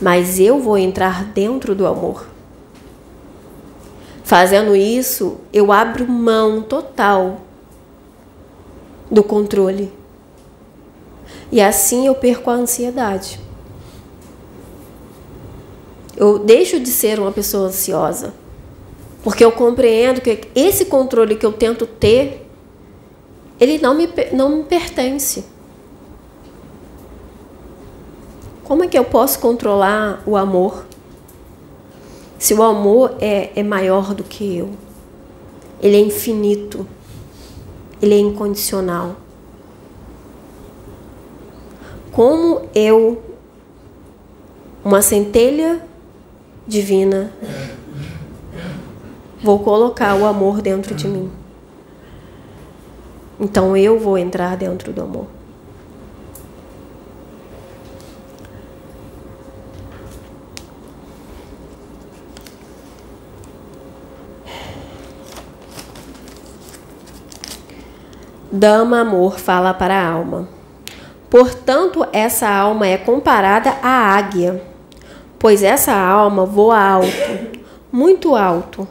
[0.00, 2.26] Mas eu vou entrar dentro do amor.
[4.24, 7.42] Fazendo isso, eu abro mão total
[9.08, 9.92] do controle.
[11.52, 13.48] E assim eu perco a ansiedade.
[16.20, 18.34] Eu deixo de ser uma pessoa ansiosa.
[19.22, 22.46] Porque eu compreendo que esse controle que eu tento ter,
[23.58, 25.46] ele não me, não me pertence.
[28.64, 30.84] Como é que eu posso controlar o amor?
[32.38, 34.68] Se o amor é, é maior do que eu,
[35.80, 36.86] ele é infinito,
[38.02, 39.16] ele é incondicional.
[42.12, 43.22] Como eu,
[44.84, 45.88] uma centelha
[46.70, 47.32] divina,
[49.42, 51.30] vou colocar o amor dentro de mim?
[53.38, 55.26] Então eu vou entrar dentro do amor.
[68.52, 70.48] Dama amor fala para a alma.
[71.30, 74.69] Portanto, essa alma é comparada à águia,
[75.40, 77.58] pois essa alma voa alto,
[77.90, 78.86] muito alto,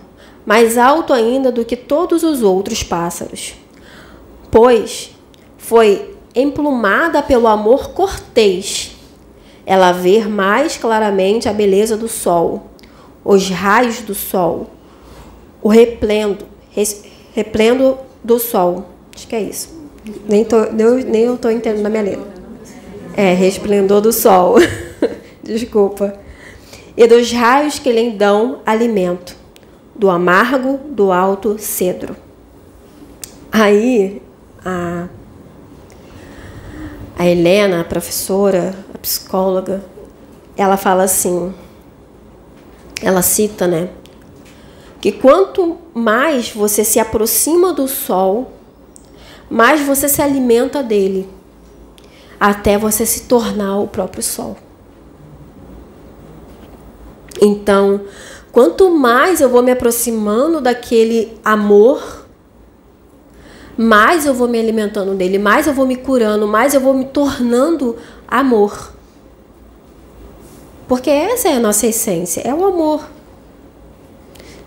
[0.46, 3.54] mais alto ainda do que todos os outros pássaros.
[4.52, 5.12] Pois
[5.58, 8.98] foi emplumada pelo amor cortês.
[9.66, 12.72] Ela vê mais claramente a beleza do sol,
[13.24, 14.68] os raios do sol,
[15.62, 16.46] o replendo,
[17.34, 18.86] replendo do sol
[19.20, 19.78] Acho que é isso.
[20.30, 22.26] Nem, tô, nem, nem eu estou entendendo na minha letra.
[23.18, 24.56] É, resplendor do sol.
[25.44, 26.18] Desculpa.
[27.00, 29.34] E dos raios que lhe dão alimento,
[29.96, 32.14] do amargo do alto cedro.
[33.50, 34.22] Aí,
[34.66, 35.08] a,
[37.18, 39.82] a Helena, a professora, a psicóloga,
[40.58, 41.54] ela fala assim,
[43.02, 43.88] ela cita, né?
[45.00, 48.52] Que quanto mais você se aproxima do sol,
[49.50, 51.30] mais você se alimenta dele,
[52.38, 54.58] até você se tornar o próprio sol.
[57.42, 58.02] Então,
[58.52, 62.26] quanto mais eu vou me aproximando daquele amor,
[63.78, 67.06] mais eu vou me alimentando dele, mais eu vou me curando, mais eu vou me
[67.06, 67.96] tornando
[68.28, 68.92] amor.
[70.88, 73.08] Porque essa é a nossa essência, é o amor.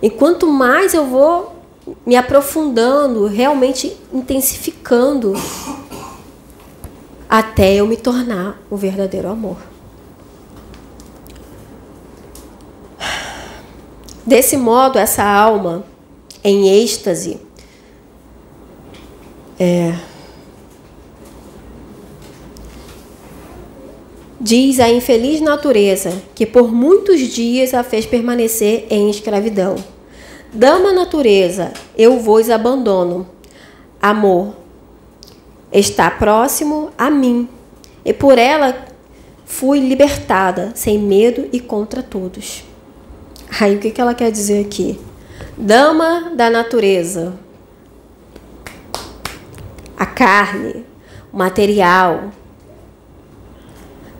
[0.01, 1.55] E quanto mais eu vou
[2.07, 5.35] me aprofundando, realmente intensificando
[7.29, 9.72] até eu me tornar o verdadeiro amor.
[14.25, 15.85] Desse modo, essa alma
[16.45, 17.41] em êxtase
[19.59, 19.95] é,
[24.41, 29.77] diz a infeliz natureza que por muitos dias a fez permanecer em escravidão
[30.55, 33.27] Dama natureza, eu vos abandono.
[34.03, 34.55] Amor,
[35.73, 37.49] está próximo a mim,
[38.05, 38.85] e por ela
[39.47, 42.65] fui libertada, sem medo e contra todos.
[43.61, 44.99] Aí o que, que ela quer dizer aqui?
[45.57, 47.35] Dama da natureza,
[49.97, 50.87] a carne,
[51.33, 52.33] o material.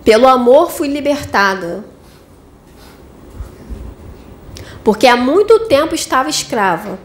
[0.03, 1.83] Pelo amor fui libertada.
[4.83, 6.99] Porque há muito tempo estava escrava.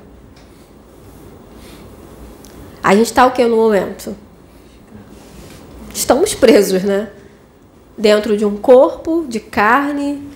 [2.82, 4.16] A gente está o que no momento?
[5.94, 7.10] Estamos presos, né?
[7.96, 10.28] Dentro de um corpo de carne,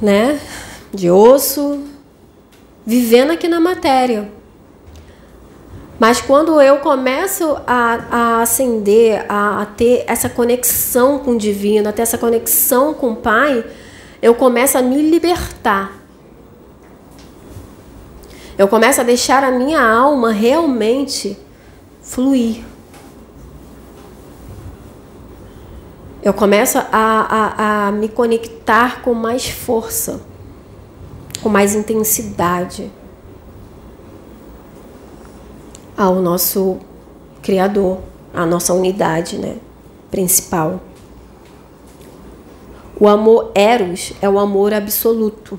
[0.00, 0.40] né?
[0.92, 1.84] De osso,
[2.84, 4.30] vivendo aqui na matéria.
[5.98, 11.88] Mas quando eu começo a, a acender, a, a, ter essa conexão com o divino,
[11.88, 13.64] a ter essa conexão com o Pai,
[14.22, 16.00] eu começo a me libertar
[18.60, 21.34] eu começo a deixar a minha alma realmente
[22.02, 22.62] fluir.
[26.22, 30.20] Eu começo a, a, a me conectar com mais força,
[31.42, 32.90] com mais intensidade
[35.96, 36.78] ao nosso
[37.42, 38.00] Criador,
[38.34, 39.56] à nossa unidade né,
[40.10, 40.80] principal.
[43.00, 45.58] O amor Eros é o amor absoluto.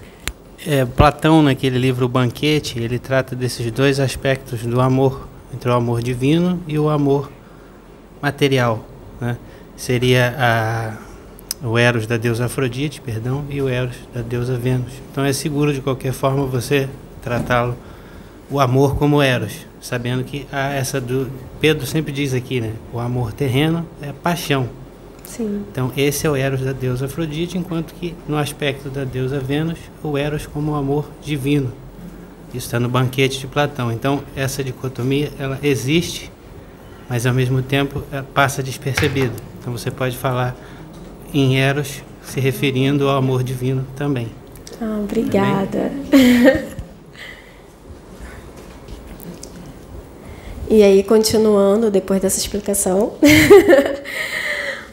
[0.67, 5.75] É, Platão, naquele livro O Banquete, ele trata desses dois aspectos do amor, entre o
[5.75, 7.31] amor divino e o amor
[8.23, 8.83] material.
[9.21, 9.37] Né?
[9.77, 10.93] Seria a
[11.63, 14.95] o Eros da deusa Afrodite, perdão, e o Eros da deusa Vênus.
[15.11, 16.89] Então é seguro de qualquer forma você
[17.21, 17.77] tratá-lo
[18.51, 21.31] o amor como Eros, sabendo que há essa do
[21.61, 22.73] Pedro sempre diz aqui, né?
[22.95, 24.71] O amor terreno é paixão.
[25.37, 25.65] Sim.
[25.73, 29.79] Então esse é o Eros da deusa Afrodite, enquanto que no aspecto da deusa Vênus,
[30.03, 31.73] o Eros como o amor divino.
[32.49, 33.91] Isso está no banquete de Platão.
[33.91, 36.31] Então essa dicotomia ela existe,
[37.09, 38.03] mas ao mesmo tempo
[38.35, 39.33] passa despercebida.
[39.59, 40.55] Então você pode falar
[41.33, 44.29] em Eros, se referindo ao amor divino também.
[44.83, 45.91] Ah, obrigada.
[50.69, 53.15] e aí, continuando, depois dessa explicação,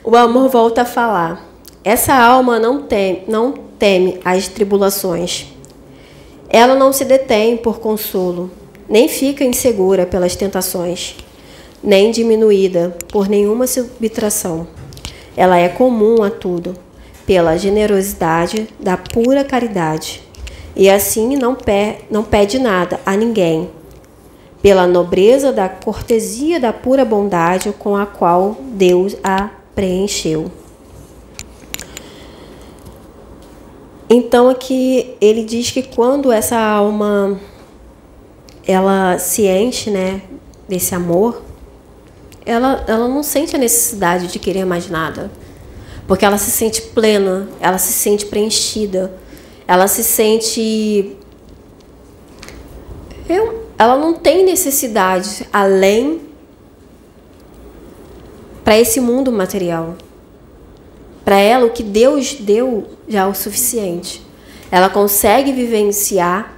[0.09, 1.45] o amor volta a falar.
[1.83, 5.47] Essa alma não teme, não teme as tribulações.
[6.49, 8.49] Ela não se detém por consolo,
[8.87, 11.15] nem fica insegura pelas tentações,
[11.83, 14.67] nem diminuída por nenhuma subtração
[15.39, 16.75] ela é comum a tudo,
[17.25, 20.21] pela generosidade da pura caridade,
[20.75, 23.69] e assim não, pe não pede nada a ninguém,
[24.61, 29.49] pela nobreza da cortesia da pura bondade com a qual Deus a
[29.79, 30.51] preencheu.
[34.09, 37.39] Então aqui ele diz que quando essa alma
[38.67, 40.21] ela se enche, né,
[40.67, 41.41] desse amor,
[42.45, 45.31] ela, ela não sente a necessidade de querer mais nada.
[46.05, 49.13] Porque ela se sente plena, ela se sente preenchida,
[49.65, 51.15] ela se sente.
[53.29, 56.28] Eu, ela não tem necessidade além
[58.63, 59.95] para esse mundo material.
[61.23, 64.25] Para ela, o que Deus deu já é o suficiente.
[64.71, 66.55] Ela consegue vivenciar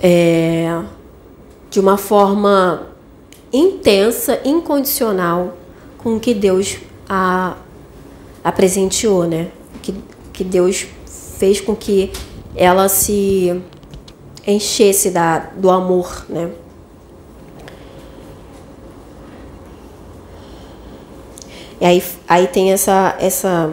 [0.00, 0.82] é,
[1.70, 2.88] de uma forma
[3.52, 5.56] intensa, incondicional
[5.98, 6.78] com o que Deus
[7.08, 7.56] a,
[8.42, 9.48] a presenteou, né?
[9.82, 9.94] Que,
[10.32, 10.86] que Deus
[11.38, 12.10] fez com que
[12.54, 13.60] ela se
[14.46, 16.50] enchesse da, do amor, né?
[21.80, 23.72] E aí, aí tem essa, essa,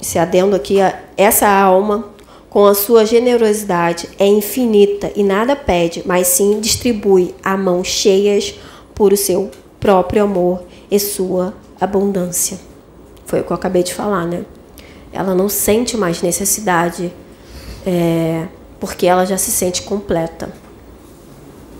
[0.00, 0.76] esse adendo aqui,
[1.16, 2.12] essa alma,
[2.50, 8.54] com a sua generosidade, é infinita e nada pede, mas sim distribui a mão cheias
[8.94, 12.58] por o seu próprio amor e sua abundância.
[13.24, 14.44] Foi o que eu acabei de falar, né?
[15.10, 17.12] Ela não sente mais necessidade
[17.86, 18.46] é,
[18.78, 20.52] porque ela já se sente completa,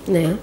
[0.08, 0.38] né?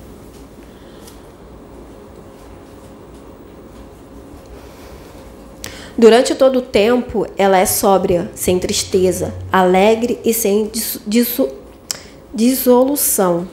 [5.99, 10.71] Durante todo o tempo, ela é sóbria, sem tristeza, alegre e sem
[12.33, 13.45] dissolução.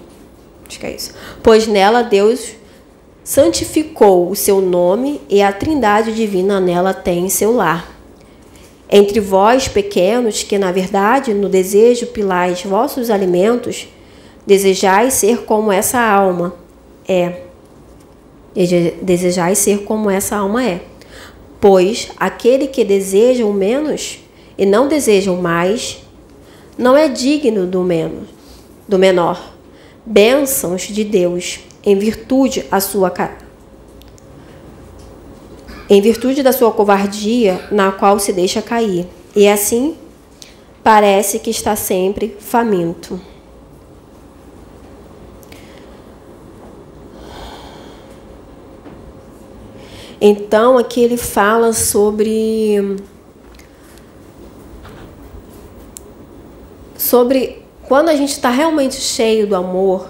[0.68, 1.12] Acho que é isso.
[1.42, 2.52] Pois nela Deus
[3.24, 7.92] santificou o seu nome e a trindade divina nela tem seu lar.
[8.88, 13.88] Entre vós, pequenos, que na verdade no desejo pilais vossos alimentos,
[14.46, 16.54] desejais ser como essa alma
[17.08, 17.40] é.
[19.02, 20.80] Desejais ser como essa alma é.
[21.68, 24.20] Pois aquele que deseja o menos
[24.56, 25.98] e não deseja o mais,
[26.78, 28.28] não é digno do menos,
[28.86, 29.52] do menor.
[30.04, 33.12] Bênçãos de Deus, em virtude a sua
[35.90, 39.04] em virtude da sua covardia, na qual se deixa cair.
[39.34, 39.96] E assim
[40.84, 43.20] parece que está sempre faminto.
[50.20, 52.96] Então, aqui ele fala sobre.
[56.96, 60.08] Sobre quando a gente está realmente cheio do amor,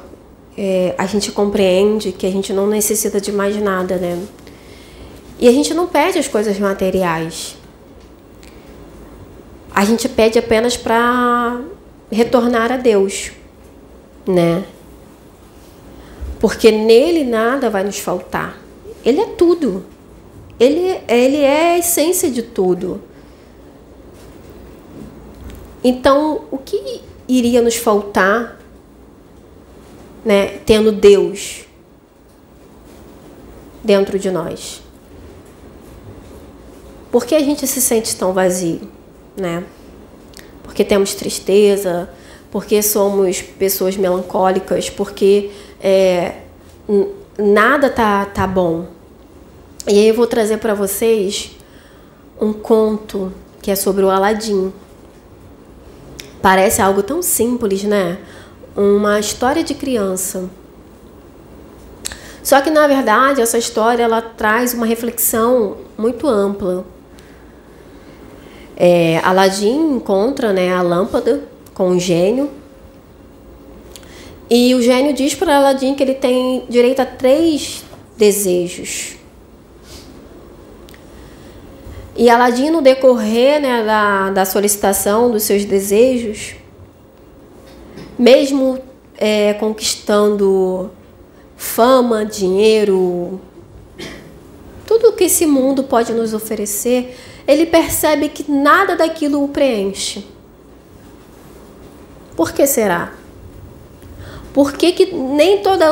[0.57, 4.23] é, a gente compreende que a gente não necessita de mais nada, né?
[5.39, 7.57] E a gente não pede as coisas materiais.
[9.75, 11.61] A gente pede apenas para
[12.11, 13.33] retornar a Deus,
[14.27, 14.65] né?
[16.41, 18.59] Porque nele nada vai nos faltar.
[19.05, 19.85] Ele é tudo.
[20.59, 23.03] Ele, ele é a essência de tudo.
[25.85, 28.59] Então, o que iria nos faltar,
[30.25, 31.65] né, tendo Deus
[33.85, 34.83] dentro de nós?
[37.13, 38.89] Por que a gente se sente tão vazio,
[39.37, 39.65] né?
[40.63, 42.11] Porque temos tristeza,
[42.51, 45.51] porque somos pessoas melancólicas, porque
[45.81, 46.41] é,
[47.39, 48.96] nada tá, tá bom.
[49.89, 51.53] E aí eu vou trazer para vocês
[52.41, 53.33] um conto
[53.63, 54.73] que é sobre o Aladim.
[56.43, 58.19] Parece algo tão simples, né?
[58.77, 60.51] Uma história de criança.
[62.43, 66.85] Só que na verdade essa história ela traz uma reflexão muito ampla.
[68.77, 72.51] É, Aladim encontra né, a lâmpada com o gênio.
[74.51, 77.85] E o gênio diz para Aladim que ele tem direito a três
[78.17, 79.16] desejos.
[82.17, 86.55] E Aladim, no decorrer né, da, da solicitação dos seus desejos,
[88.19, 88.79] mesmo
[89.19, 90.91] é, conquistando
[91.57, 93.39] fama, dinheiro,
[94.87, 100.25] tudo que esse mundo pode nos oferecer, ele percebe que nada daquilo o preenche.
[102.35, 103.13] Por que será?
[104.55, 105.87] Por que, que nem toda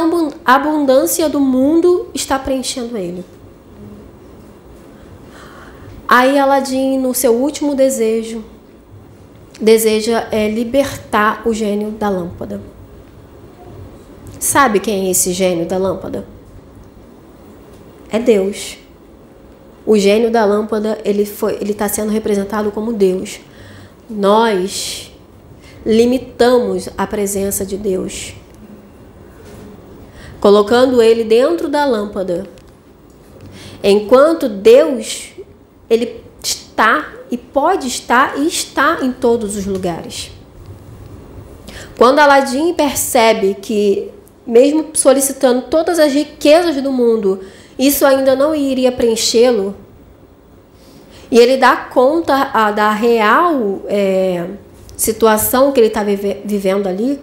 [0.44, 3.24] a abundância do mundo está preenchendo ele?
[6.16, 8.44] Aí Aladim, no seu último desejo,
[9.60, 12.60] deseja é, libertar o gênio da lâmpada.
[14.38, 16.24] Sabe quem é esse gênio da lâmpada?
[18.08, 18.78] É Deus.
[19.84, 23.40] O gênio da lâmpada, ele foi, ele está sendo representado como Deus.
[24.08, 25.12] Nós
[25.84, 28.34] limitamos a presença de Deus,
[30.40, 32.46] colocando ele dentro da lâmpada.
[33.82, 35.33] Enquanto Deus,
[35.88, 40.30] ele está e pode estar e está em todos os lugares.
[41.96, 44.10] Quando Aladim percebe que,
[44.46, 47.40] mesmo solicitando todas as riquezas do mundo,
[47.78, 49.74] isso ainda não iria preenchê-lo.
[51.30, 54.46] E ele dá conta a, da real é,
[54.96, 57.20] situação que ele está vive, vivendo ali.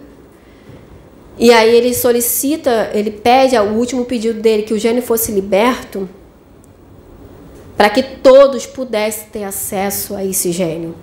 [1.38, 6.08] E aí ele solicita, ele pede o último pedido dele que o gênio fosse liberto
[7.82, 10.94] para que todos pudessem ter acesso a esse gênio.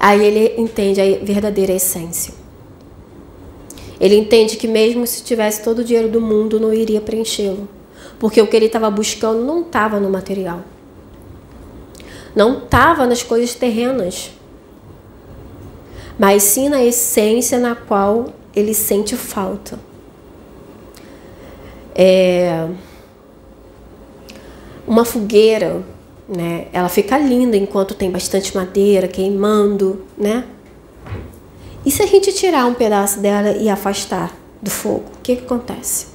[0.00, 2.32] Aí ele entende a verdadeira essência.
[4.00, 7.68] Ele entende que mesmo se tivesse todo o dinheiro do mundo, não iria preenchê-lo.
[8.18, 10.62] Porque o que ele estava buscando não estava no material.
[12.34, 14.30] Não estava nas coisas terrenas.
[16.18, 19.78] Mas sim na essência na qual ele sente falta.
[21.94, 22.66] É...
[24.86, 25.82] Uma fogueira,
[26.28, 26.66] né?
[26.72, 30.44] Ela fica linda enquanto tem bastante madeira queimando, né?
[31.84, 35.44] E se a gente tirar um pedaço dela e afastar do fogo, o que, que
[35.44, 36.06] acontece?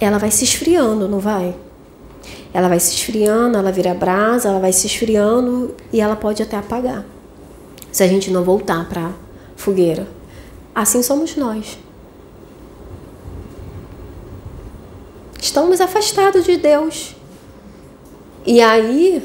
[0.00, 1.54] Ela vai se esfriando, não vai?
[2.54, 6.56] Ela vai se esfriando, ela vira brasa, ela vai se esfriando e ela pode até
[6.56, 7.04] apagar.
[7.92, 9.12] Se a gente não voltar para
[9.56, 10.08] fogueira.
[10.74, 11.78] Assim somos nós.
[15.40, 17.14] Estamos afastados de Deus.
[18.46, 19.22] E aí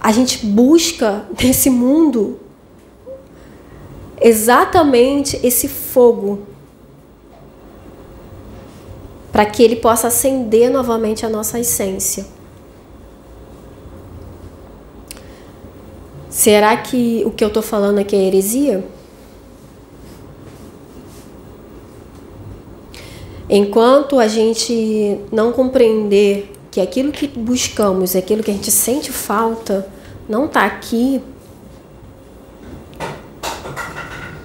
[0.00, 2.38] a gente busca nesse mundo
[4.20, 6.46] exatamente esse fogo
[9.32, 12.26] para que ele possa acender novamente a nossa essência.
[16.30, 18.84] Será que o que eu estou falando aqui é heresia?
[23.56, 29.88] Enquanto a gente não compreender que aquilo que buscamos, aquilo que a gente sente falta,
[30.28, 31.22] não está aqui,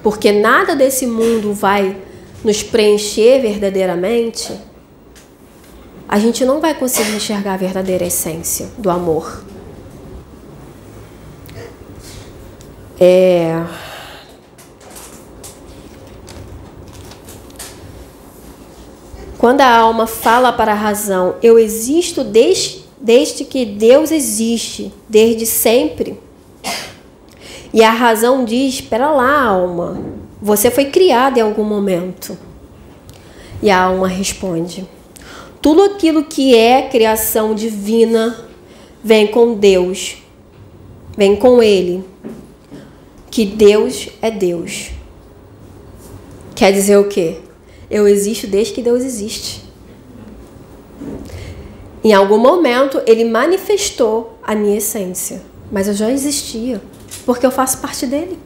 [0.03, 1.97] porque nada desse mundo vai
[2.43, 4.53] nos preencher verdadeiramente,
[6.07, 9.43] a gente não vai conseguir enxergar a verdadeira essência do amor.
[12.99, 13.88] É.
[19.39, 25.45] Quando a alma fala para a razão, eu existo desde, desde que Deus existe, desde
[25.45, 26.19] sempre.
[27.73, 29.97] E a razão diz: espera lá, alma,
[30.41, 32.37] você foi criada em algum momento.
[33.63, 34.85] E a alma responde:
[35.61, 38.45] tudo aquilo que é criação divina
[39.01, 40.17] vem com Deus,
[41.15, 42.03] vem com Ele.
[43.31, 44.89] Que Deus é Deus.
[46.53, 47.37] Quer dizer o quê?
[47.89, 49.63] Eu existo desde que Deus existe.
[52.03, 56.81] Em algum momento ele manifestou a minha essência, mas eu já existia,
[57.25, 58.37] porque eu faço parte dele.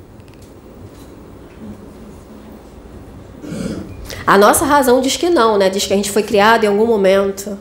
[4.26, 5.70] A nossa razão diz que não, né?
[5.70, 7.58] Diz que a gente foi criado em algum momento.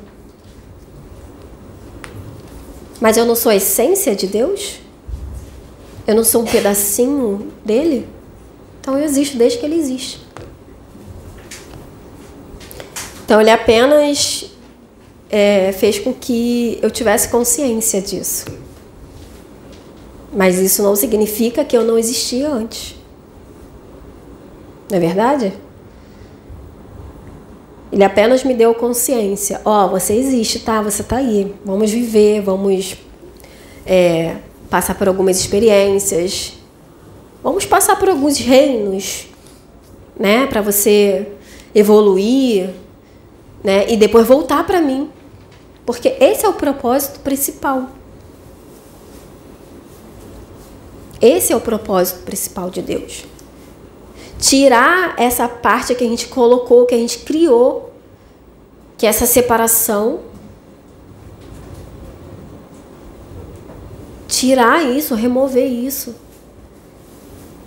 [3.01, 4.79] Mas eu não sou a essência de Deus?
[6.07, 8.09] Eu não sou um pedacinho dele?
[8.81, 10.22] Então eu existo desde que ele existe.
[13.33, 14.45] Então ele apenas
[15.31, 18.45] é, fez com que eu tivesse consciência disso.
[20.31, 22.95] Mas isso não significa que eu não existia antes.
[24.91, 25.55] Não é verdade?
[27.91, 29.63] Ele apenas me deu consciência.
[29.65, 30.83] Ó, oh, você existe, tá?
[30.83, 31.55] Você tá aí.
[31.65, 32.99] Vamos viver, vamos
[33.87, 34.37] é,
[34.69, 36.53] passar por algumas experiências.
[37.43, 39.27] Vamos passar por alguns reinos,
[40.21, 40.47] né?
[40.49, 41.29] Para você
[41.75, 42.82] evoluir,
[43.63, 43.91] né?
[43.91, 45.11] E depois voltar para mim.
[45.85, 47.89] Porque esse é o propósito principal.
[51.21, 53.25] Esse é o propósito principal de Deus.
[54.39, 57.93] Tirar essa parte que a gente colocou, que a gente criou,
[58.99, 60.21] que é essa separação.
[64.27, 66.15] Tirar isso, remover isso.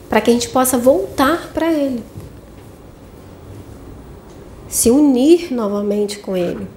[0.09, 2.03] Para que a gente possa voltar para Ele
[4.75, 6.67] se unir novamente com Ele.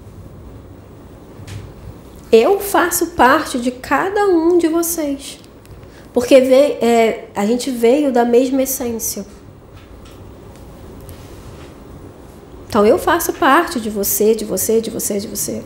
[2.31, 5.41] Eu faço parte de cada um de vocês,
[6.13, 9.27] porque vem, é, a gente veio da mesma essência.
[12.69, 15.65] Então eu faço parte de você, de você, de você, de você.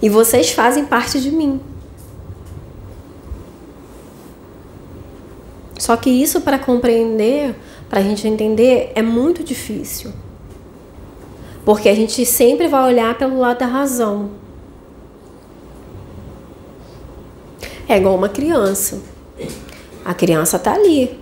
[0.00, 1.60] E vocês fazem parte de mim.
[5.78, 7.54] Só que isso para compreender,
[7.90, 10.10] para a gente entender, é muito difícil.
[11.64, 14.30] Porque a gente sempre vai olhar pelo lado da razão.
[17.88, 19.00] É igual uma criança.
[20.04, 21.18] A criança está ali.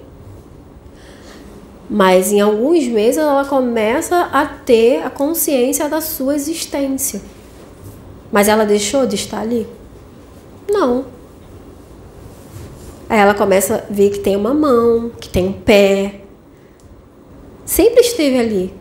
[1.90, 7.22] Mas em alguns meses ela começa a ter a consciência da sua existência.
[8.30, 9.66] Mas ela deixou de estar ali?
[10.70, 11.06] Não.
[13.08, 16.20] Aí ela começa a ver que tem uma mão, que tem um pé.
[17.64, 18.74] Sempre esteve ali.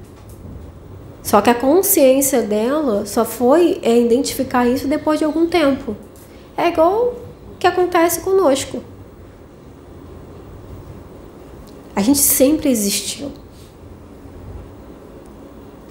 [1.28, 5.94] Só que a consciência dela só foi é, identificar isso depois de algum tempo.
[6.56, 7.16] É igual
[7.60, 8.82] que acontece conosco.
[11.94, 13.30] A gente sempre existiu.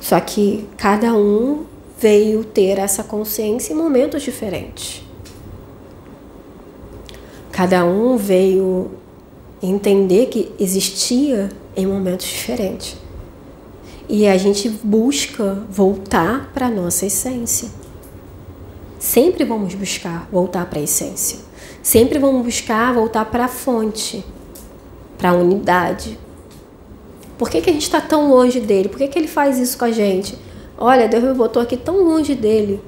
[0.01, 1.67] Só que cada um
[1.99, 5.03] veio ter essa consciência em momentos diferentes.
[7.53, 8.91] Cada um veio
[9.63, 13.06] entender que existia em momentos diferentes.
[14.09, 17.69] E a gente busca voltar para a nossa essência.
[18.99, 21.41] Sempre vamos buscar voltar para a essência.
[21.83, 24.25] Sempre vamos buscar voltar para a fonte,
[25.19, 26.19] para a unidade.
[27.37, 28.89] Por que, que a gente está tão longe dele?
[28.89, 30.39] Por que, que ele faz isso com a gente?
[30.79, 32.81] Olha, Deus me botou aqui tão longe dele.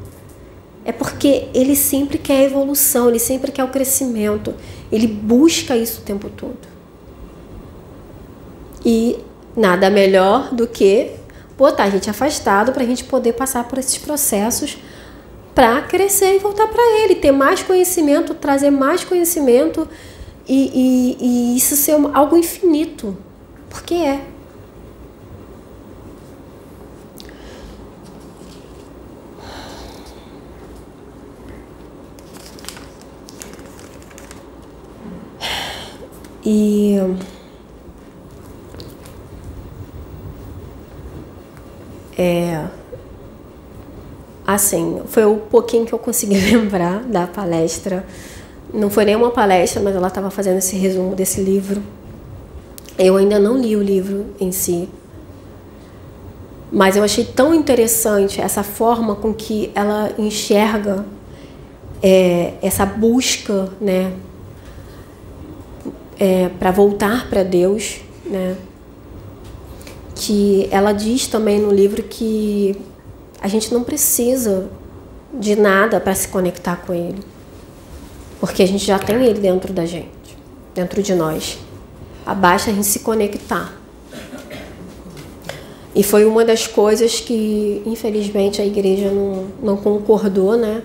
[0.84, 4.54] É porque ele sempre quer a evolução, ele sempre quer o crescimento.
[4.90, 6.56] Ele busca isso o tempo todo.
[8.84, 9.18] E
[9.58, 11.10] Nada melhor do que
[11.56, 14.78] botar a gente afastado para a gente poder passar por esses processos
[15.52, 19.88] para crescer e voltar para ele, ter mais conhecimento, trazer mais conhecimento
[20.46, 23.18] e, e, e isso ser algo infinito,
[23.68, 24.20] porque é.
[36.44, 36.96] E
[42.18, 42.66] é
[44.46, 48.04] assim, foi o pouquinho que eu consegui lembrar da palestra.
[48.72, 51.82] Não foi nenhuma palestra, mas ela estava fazendo esse resumo desse livro.
[52.98, 54.88] Eu ainda não li o livro em si,
[56.70, 61.06] mas eu achei tão interessante essa forma com que ela enxerga
[62.02, 64.12] é, essa busca, né,
[66.18, 68.56] é, para voltar para Deus, né?
[70.18, 72.76] Que ela diz também no livro que
[73.40, 74.68] a gente não precisa
[75.32, 77.22] de nada para se conectar com Ele,
[78.40, 80.36] porque a gente já tem Ele dentro da gente,
[80.74, 81.58] dentro de nós.
[82.26, 83.78] Abaixa a gente se conectar.
[85.94, 90.82] E foi uma das coisas que, infelizmente, a igreja não, não concordou, né?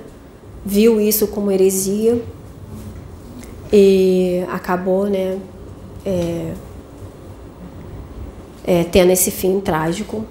[0.63, 2.21] Viu isso como heresia
[3.75, 5.39] e acabou, né,
[6.05, 6.53] é,
[8.65, 10.25] é, tendo esse fim trágico.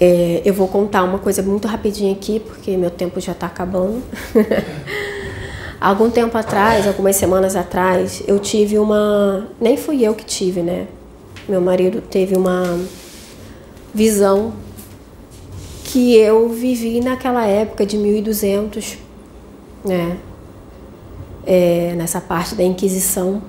[0.00, 4.02] É, eu vou contar uma coisa muito rapidinho aqui, porque meu tempo já está acabando.
[5.80, 9.46] Algum tempo atrás, algumas semanas atrás, eu tive uma.
[9.60, 10.86] Nem fui eu que tive, né?
[11.46, 12.80] Meu marido teve uma
[13.92, 14.54] visão
[15.84, 18.96] que eu vivi naquela época de 1200,
[19.84, 20.16] né?
[21.46, 23.40] é, nessa parte da Inquisição.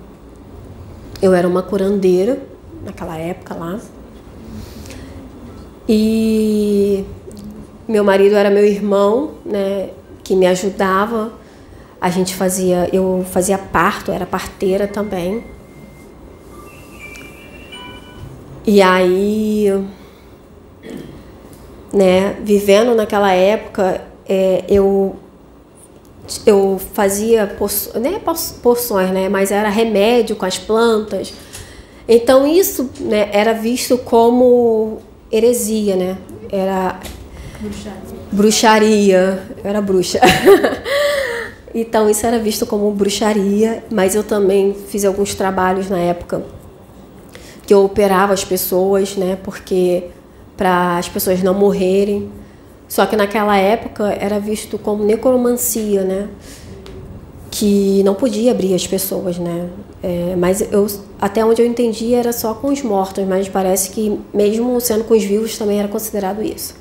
[1.19, 2.39] Eu era uma curandeira
[2.83, 3.79] naquela época lá.
[5.87, 7.05] E
[7.87, 9.89] meu marido era meu irmão, né,
[10.23, 11.31] que me ajudava.
[11.99, 15.43] A gente fazia, eu fazia parto, era parteira também.
[18.65, 19.71] E aí,
[21.93, 25.15] né, vivendo naquela época, é, eu
[26.45, 27.55] eu fazia
[28.01, 28.19] nem
[28.61, 31.33] poções, né, mas era remédio com as plantas.
[32.07, 34.99] Então isso né, era visto como
[35.31, 36.17] heresia, né?
[36.49, 36.99] Era
[37.59, 38.01] bruxaria.
[38.31, 39.43] bruxaria.
[39.63, 40.19] Era bruxa.
[41.75, 46.43] então isso era visto como bruxaria, mas eu também fiz alguns trabalhos na época
[47.65, 49.37] que eu operava as pessoas, né?
[49.43, 50.05] Porque
[50.55, 52.29] para as pessoas não morrerem.
[52.87, 56.29] Só que naquela época era visto como necromancia, né?
[57.51, 59.69] Que não podia abrir as pessoas, né?
[60.01, 60.85] É, mas eu,
[61.19, 65.15] até onde eu entendi era só com os mortos, mas parece que mesmo sendo com
[65.15, 66.75] os vivos também era considerado isso.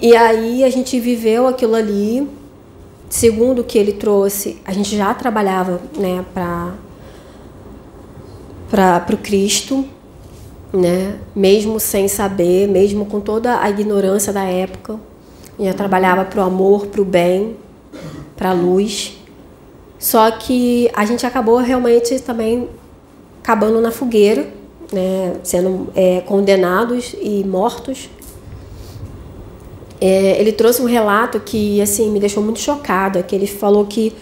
[0.00, 2.28] E aí a gente viveu aquilo ali,
[3.08, 6.74] segundo o que ele trouxe, a gente já trabalhava, né, para
[9.10, 9.86] o Cristo,
[10.70, 11.18] né?
[11.34, 15.00] Mesmo sem saber, mesmo com toda a ignorância da época,
[15.58, 17.56] eu trabalhava para o amor, para o bem,
[18.36, 19.16] para a luz.
[19.98, 22.68] Só que a gente acabou realmente também
[23.42, 24.46] acabando na fogueira,
[24.92, 25.34] né?
[25.42, 28.10] Sendo é, condenados e mortos.
[30.00, 34.12] É, ele trouxe um relato que assim me deixou muito chocada, que ele falou que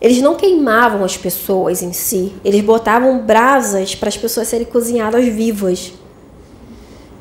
[0.00, 5.24] eles não queimavam as pessoas em si, eles botavam brasas para as pessoas serem cozinhadas
[5.26, 5.92] vivas.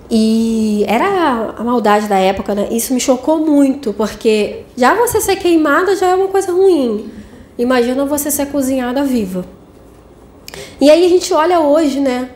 [0.10, 2.70] E era a maldade da época, né?
[2.72, 7.10] Isso me chocou muito, porque já você ser queimada já é uma coisa ruim.
[7.58, 9.46] Imagina você ser cozinhada viva.
[10.80, 12.30] E aí a gente olha hoje, né?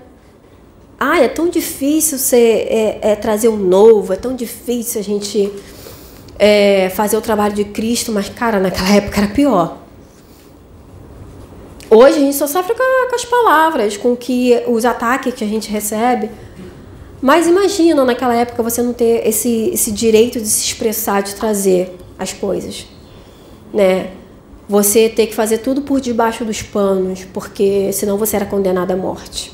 [0.99, 5.51] Ah, é tão difícil ser, é, é trazer um novo, é tão difícil a gente
[6.37, 9.77] é, fazer o trabalho de Cristo, mas, cara, naquela época era pior.
[11.89, 15.47] Hoje a gente só sofre com, com as palavras, com que os ataques que a
[15.47, 16.31] gente recebe.
[17.21, 21.95] Mas imagina naquela época você não ter esse, esse direito de se expressar, de trazer
[22.17, 22.87] as coisas,
[23.71, 24.11] né?
[24.71, 28.95] Você ter que fazer tudo por debaixo dos panos, porque senão você era condenado à
[28.95, 29.51] morte.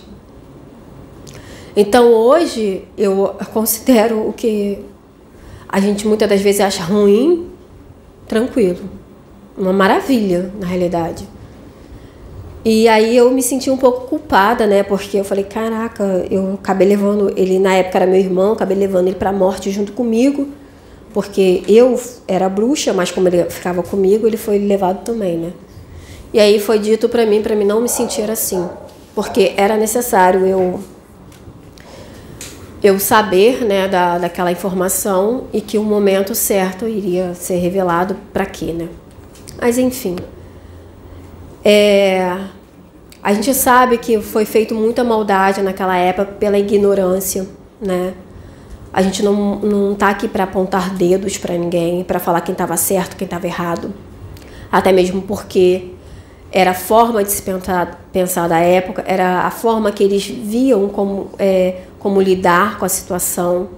[1.76, 4.78] Então hoje eu considero o que
[5.68, 7.48] a gente muitas das vezes acha ruim,
[8.28, 8.88] tranquilo.
[9.58, 11.28] Uma maravilha, na realidade.
[12.64, 14.84] E aí eu me senti um pouco culpada, né?
[14.84, 19.08] Porque eu falei, caraca, eu acabei levando ele, na época era meu irmão, acabei levando
[19.08, 20.48] ele para a morte junto comigo,
[21.18, 25.52] porque eu era bruxa, mas como ele ficava comigo, ele foi levado também, né?
[26.32, 28.70] E aí foi dito para mim, para mim não me sentir assim,
[29.16, 30.80] porque era necessário eu
[32.84, 38.46] eu saber né, da, daquela informação e que o momento certo iria ser revelado para
[38.46, 38.88] quê, né?
[39.60, 40.18] Mas enfim,
[41.66, 42.32] é,
[43.24, 47.48] a gente sabe que foi feito muita maldade naquela época pela ignorância,
[47.82, 48.14] né?
[48.98, 52.76] A gente não, não tá aqui para apontar dedos para ninguém, para falar quem estava
[52.76, 53.94] certo, quem estava errado.
[54.72, 55.90] Até mesmo porque
[56.52, 60.90] era a forma de se pensar, pensar da época, era a forma que eles viam
[60.90, 63.70] como, é, como lidar com a situação,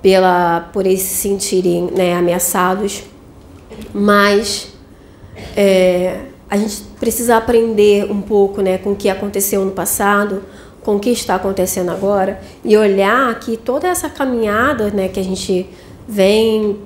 [0.00, 3.02] pela, por eles se sentirem né, ameaçados.
[3.92, 4.68] Mas
[5.56, 10.44] é, a gente precisa aprender um pouco né, com o que aconteceu no passado,
[10.86, 15.24] com o que está acontecendo agora, e olhar que toda essa caminhada né, que a
[15.24, 15.68] gente
[16.06, 16.78] vem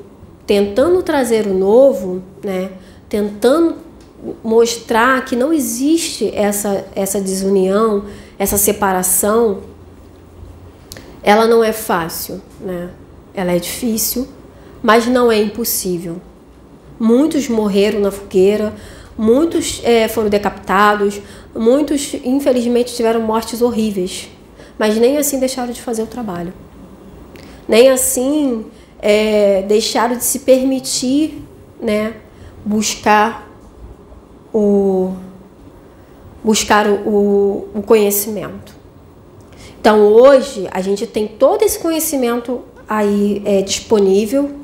[0.46, 2.70] tentando trazer o novo, né,
[3.10, 3.76] tentando
[4.42, 8.06] mostrar que não existe essa, essa desunião,
[8.38, 9.60] essa separação,
[11.22, 12.88] ela não é fácil, né?
[13.34, 14.26] Ela é difícil,
[14.82, 16.16] mas não é impossível.
[16.98, 18.74] Muitos morreram na fogueira,
[19.16, 21.20] muitos é, foram decapitados,
[21.54, 24.28] muitos, infelizmente, tiveram mortes horríveis,
[24.78, 26.52] mas nem assim deixaram de fazer o trabalho.
[27.68, 28.66] Nem assim
[28.98, 31.42] é, deixaram de se permitir
[31.80, 32.14] né,
[32.64, 33.48] buscar
[34.52, 35.12] o
[36.42, 38.74] buscar o, o conhecimento.
[39.78, 44.59] Então hoje a gente tem todo esse conhecimento aí é, disponível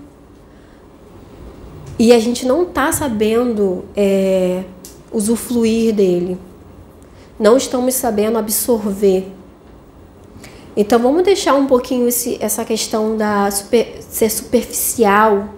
[1.99, 4.65] e a gente não está sabendo é,
[5.11, 6.39] usufruir dele,
[7.39, 9.33] não estamos sabendo absorver.
[10.77, 15.49] Então vamos deixar um pouquinho esse, essa questão da super, ser superficial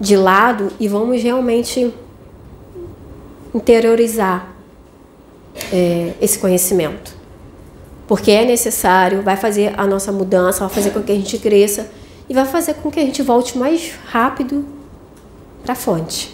[0.00, 1.94] de lado e vamos realmente
[3.54, 4.52] interiorizar
[5.72, 7.14] é, esse conhecimento.
[8.08, 11.88] Porque é necessário, vai fazer a nossa mudança, vai fazer com que a gente cresça
[12.28, 14.64] e vai fazer com que a gente volte mais rápido
[15.64, 16.32] para a fonte.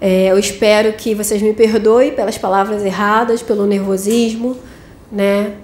[0.00, 4.56] É, eu espero que vocês me perdoem pelas palavras erradas, pelo nervosismo,
[5.10, 5.54] né?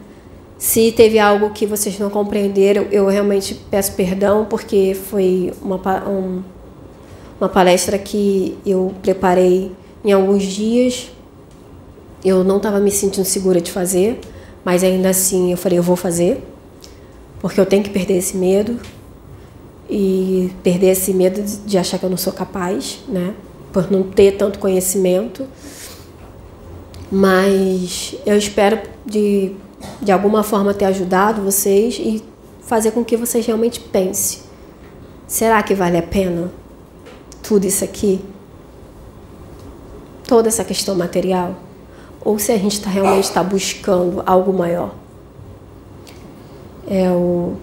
[0.56, 5.76] Se teve algo que vocês não compreenderam, eu realmente peço perdão, porque foi uma,
[6.08, 6.42] um,
[7.40, 9.72] uma palestra que eu preparei
[10.04, 11.10] em alguns dias
[12.24, 14.18] eu não estava me sentindo segura de fazer,
[14.64, 16.42] mas ainda assim eu falei, eu vou fazer,
[17.38, 18.80] porque eu tenho que perder esse medo
[19.94, 23.34] e perder esse medo de achar que eu não sou capaz, né?
[23.72, 25.46] Por não ter tanto conhecimento.
[27.10, 29.52] Mas eu espero de,
[30.02, 32.22] de alguma forma ter ajudado vocês e
[32.62, 34.40] fazer com que vocês realmente pensem:
[35.26, 36.50] será que vale a pena
[37.42, 38.20] tudo isso aqui?
[40.26, 41.54] toda essa questão material
[42.20, 44.94] ou se a gente tá, realmente está buscando algo maior.
[46.86, 47.56] É o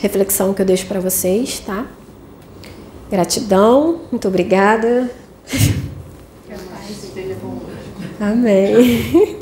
[0.00, 1.86] reflexão que eu deixo para vocês, tá?
[3.10, 5.10] Gratidão, muito obrigada.
[5.46, 7.36] Que a paz esteja
[8.20, 9.36] Amém.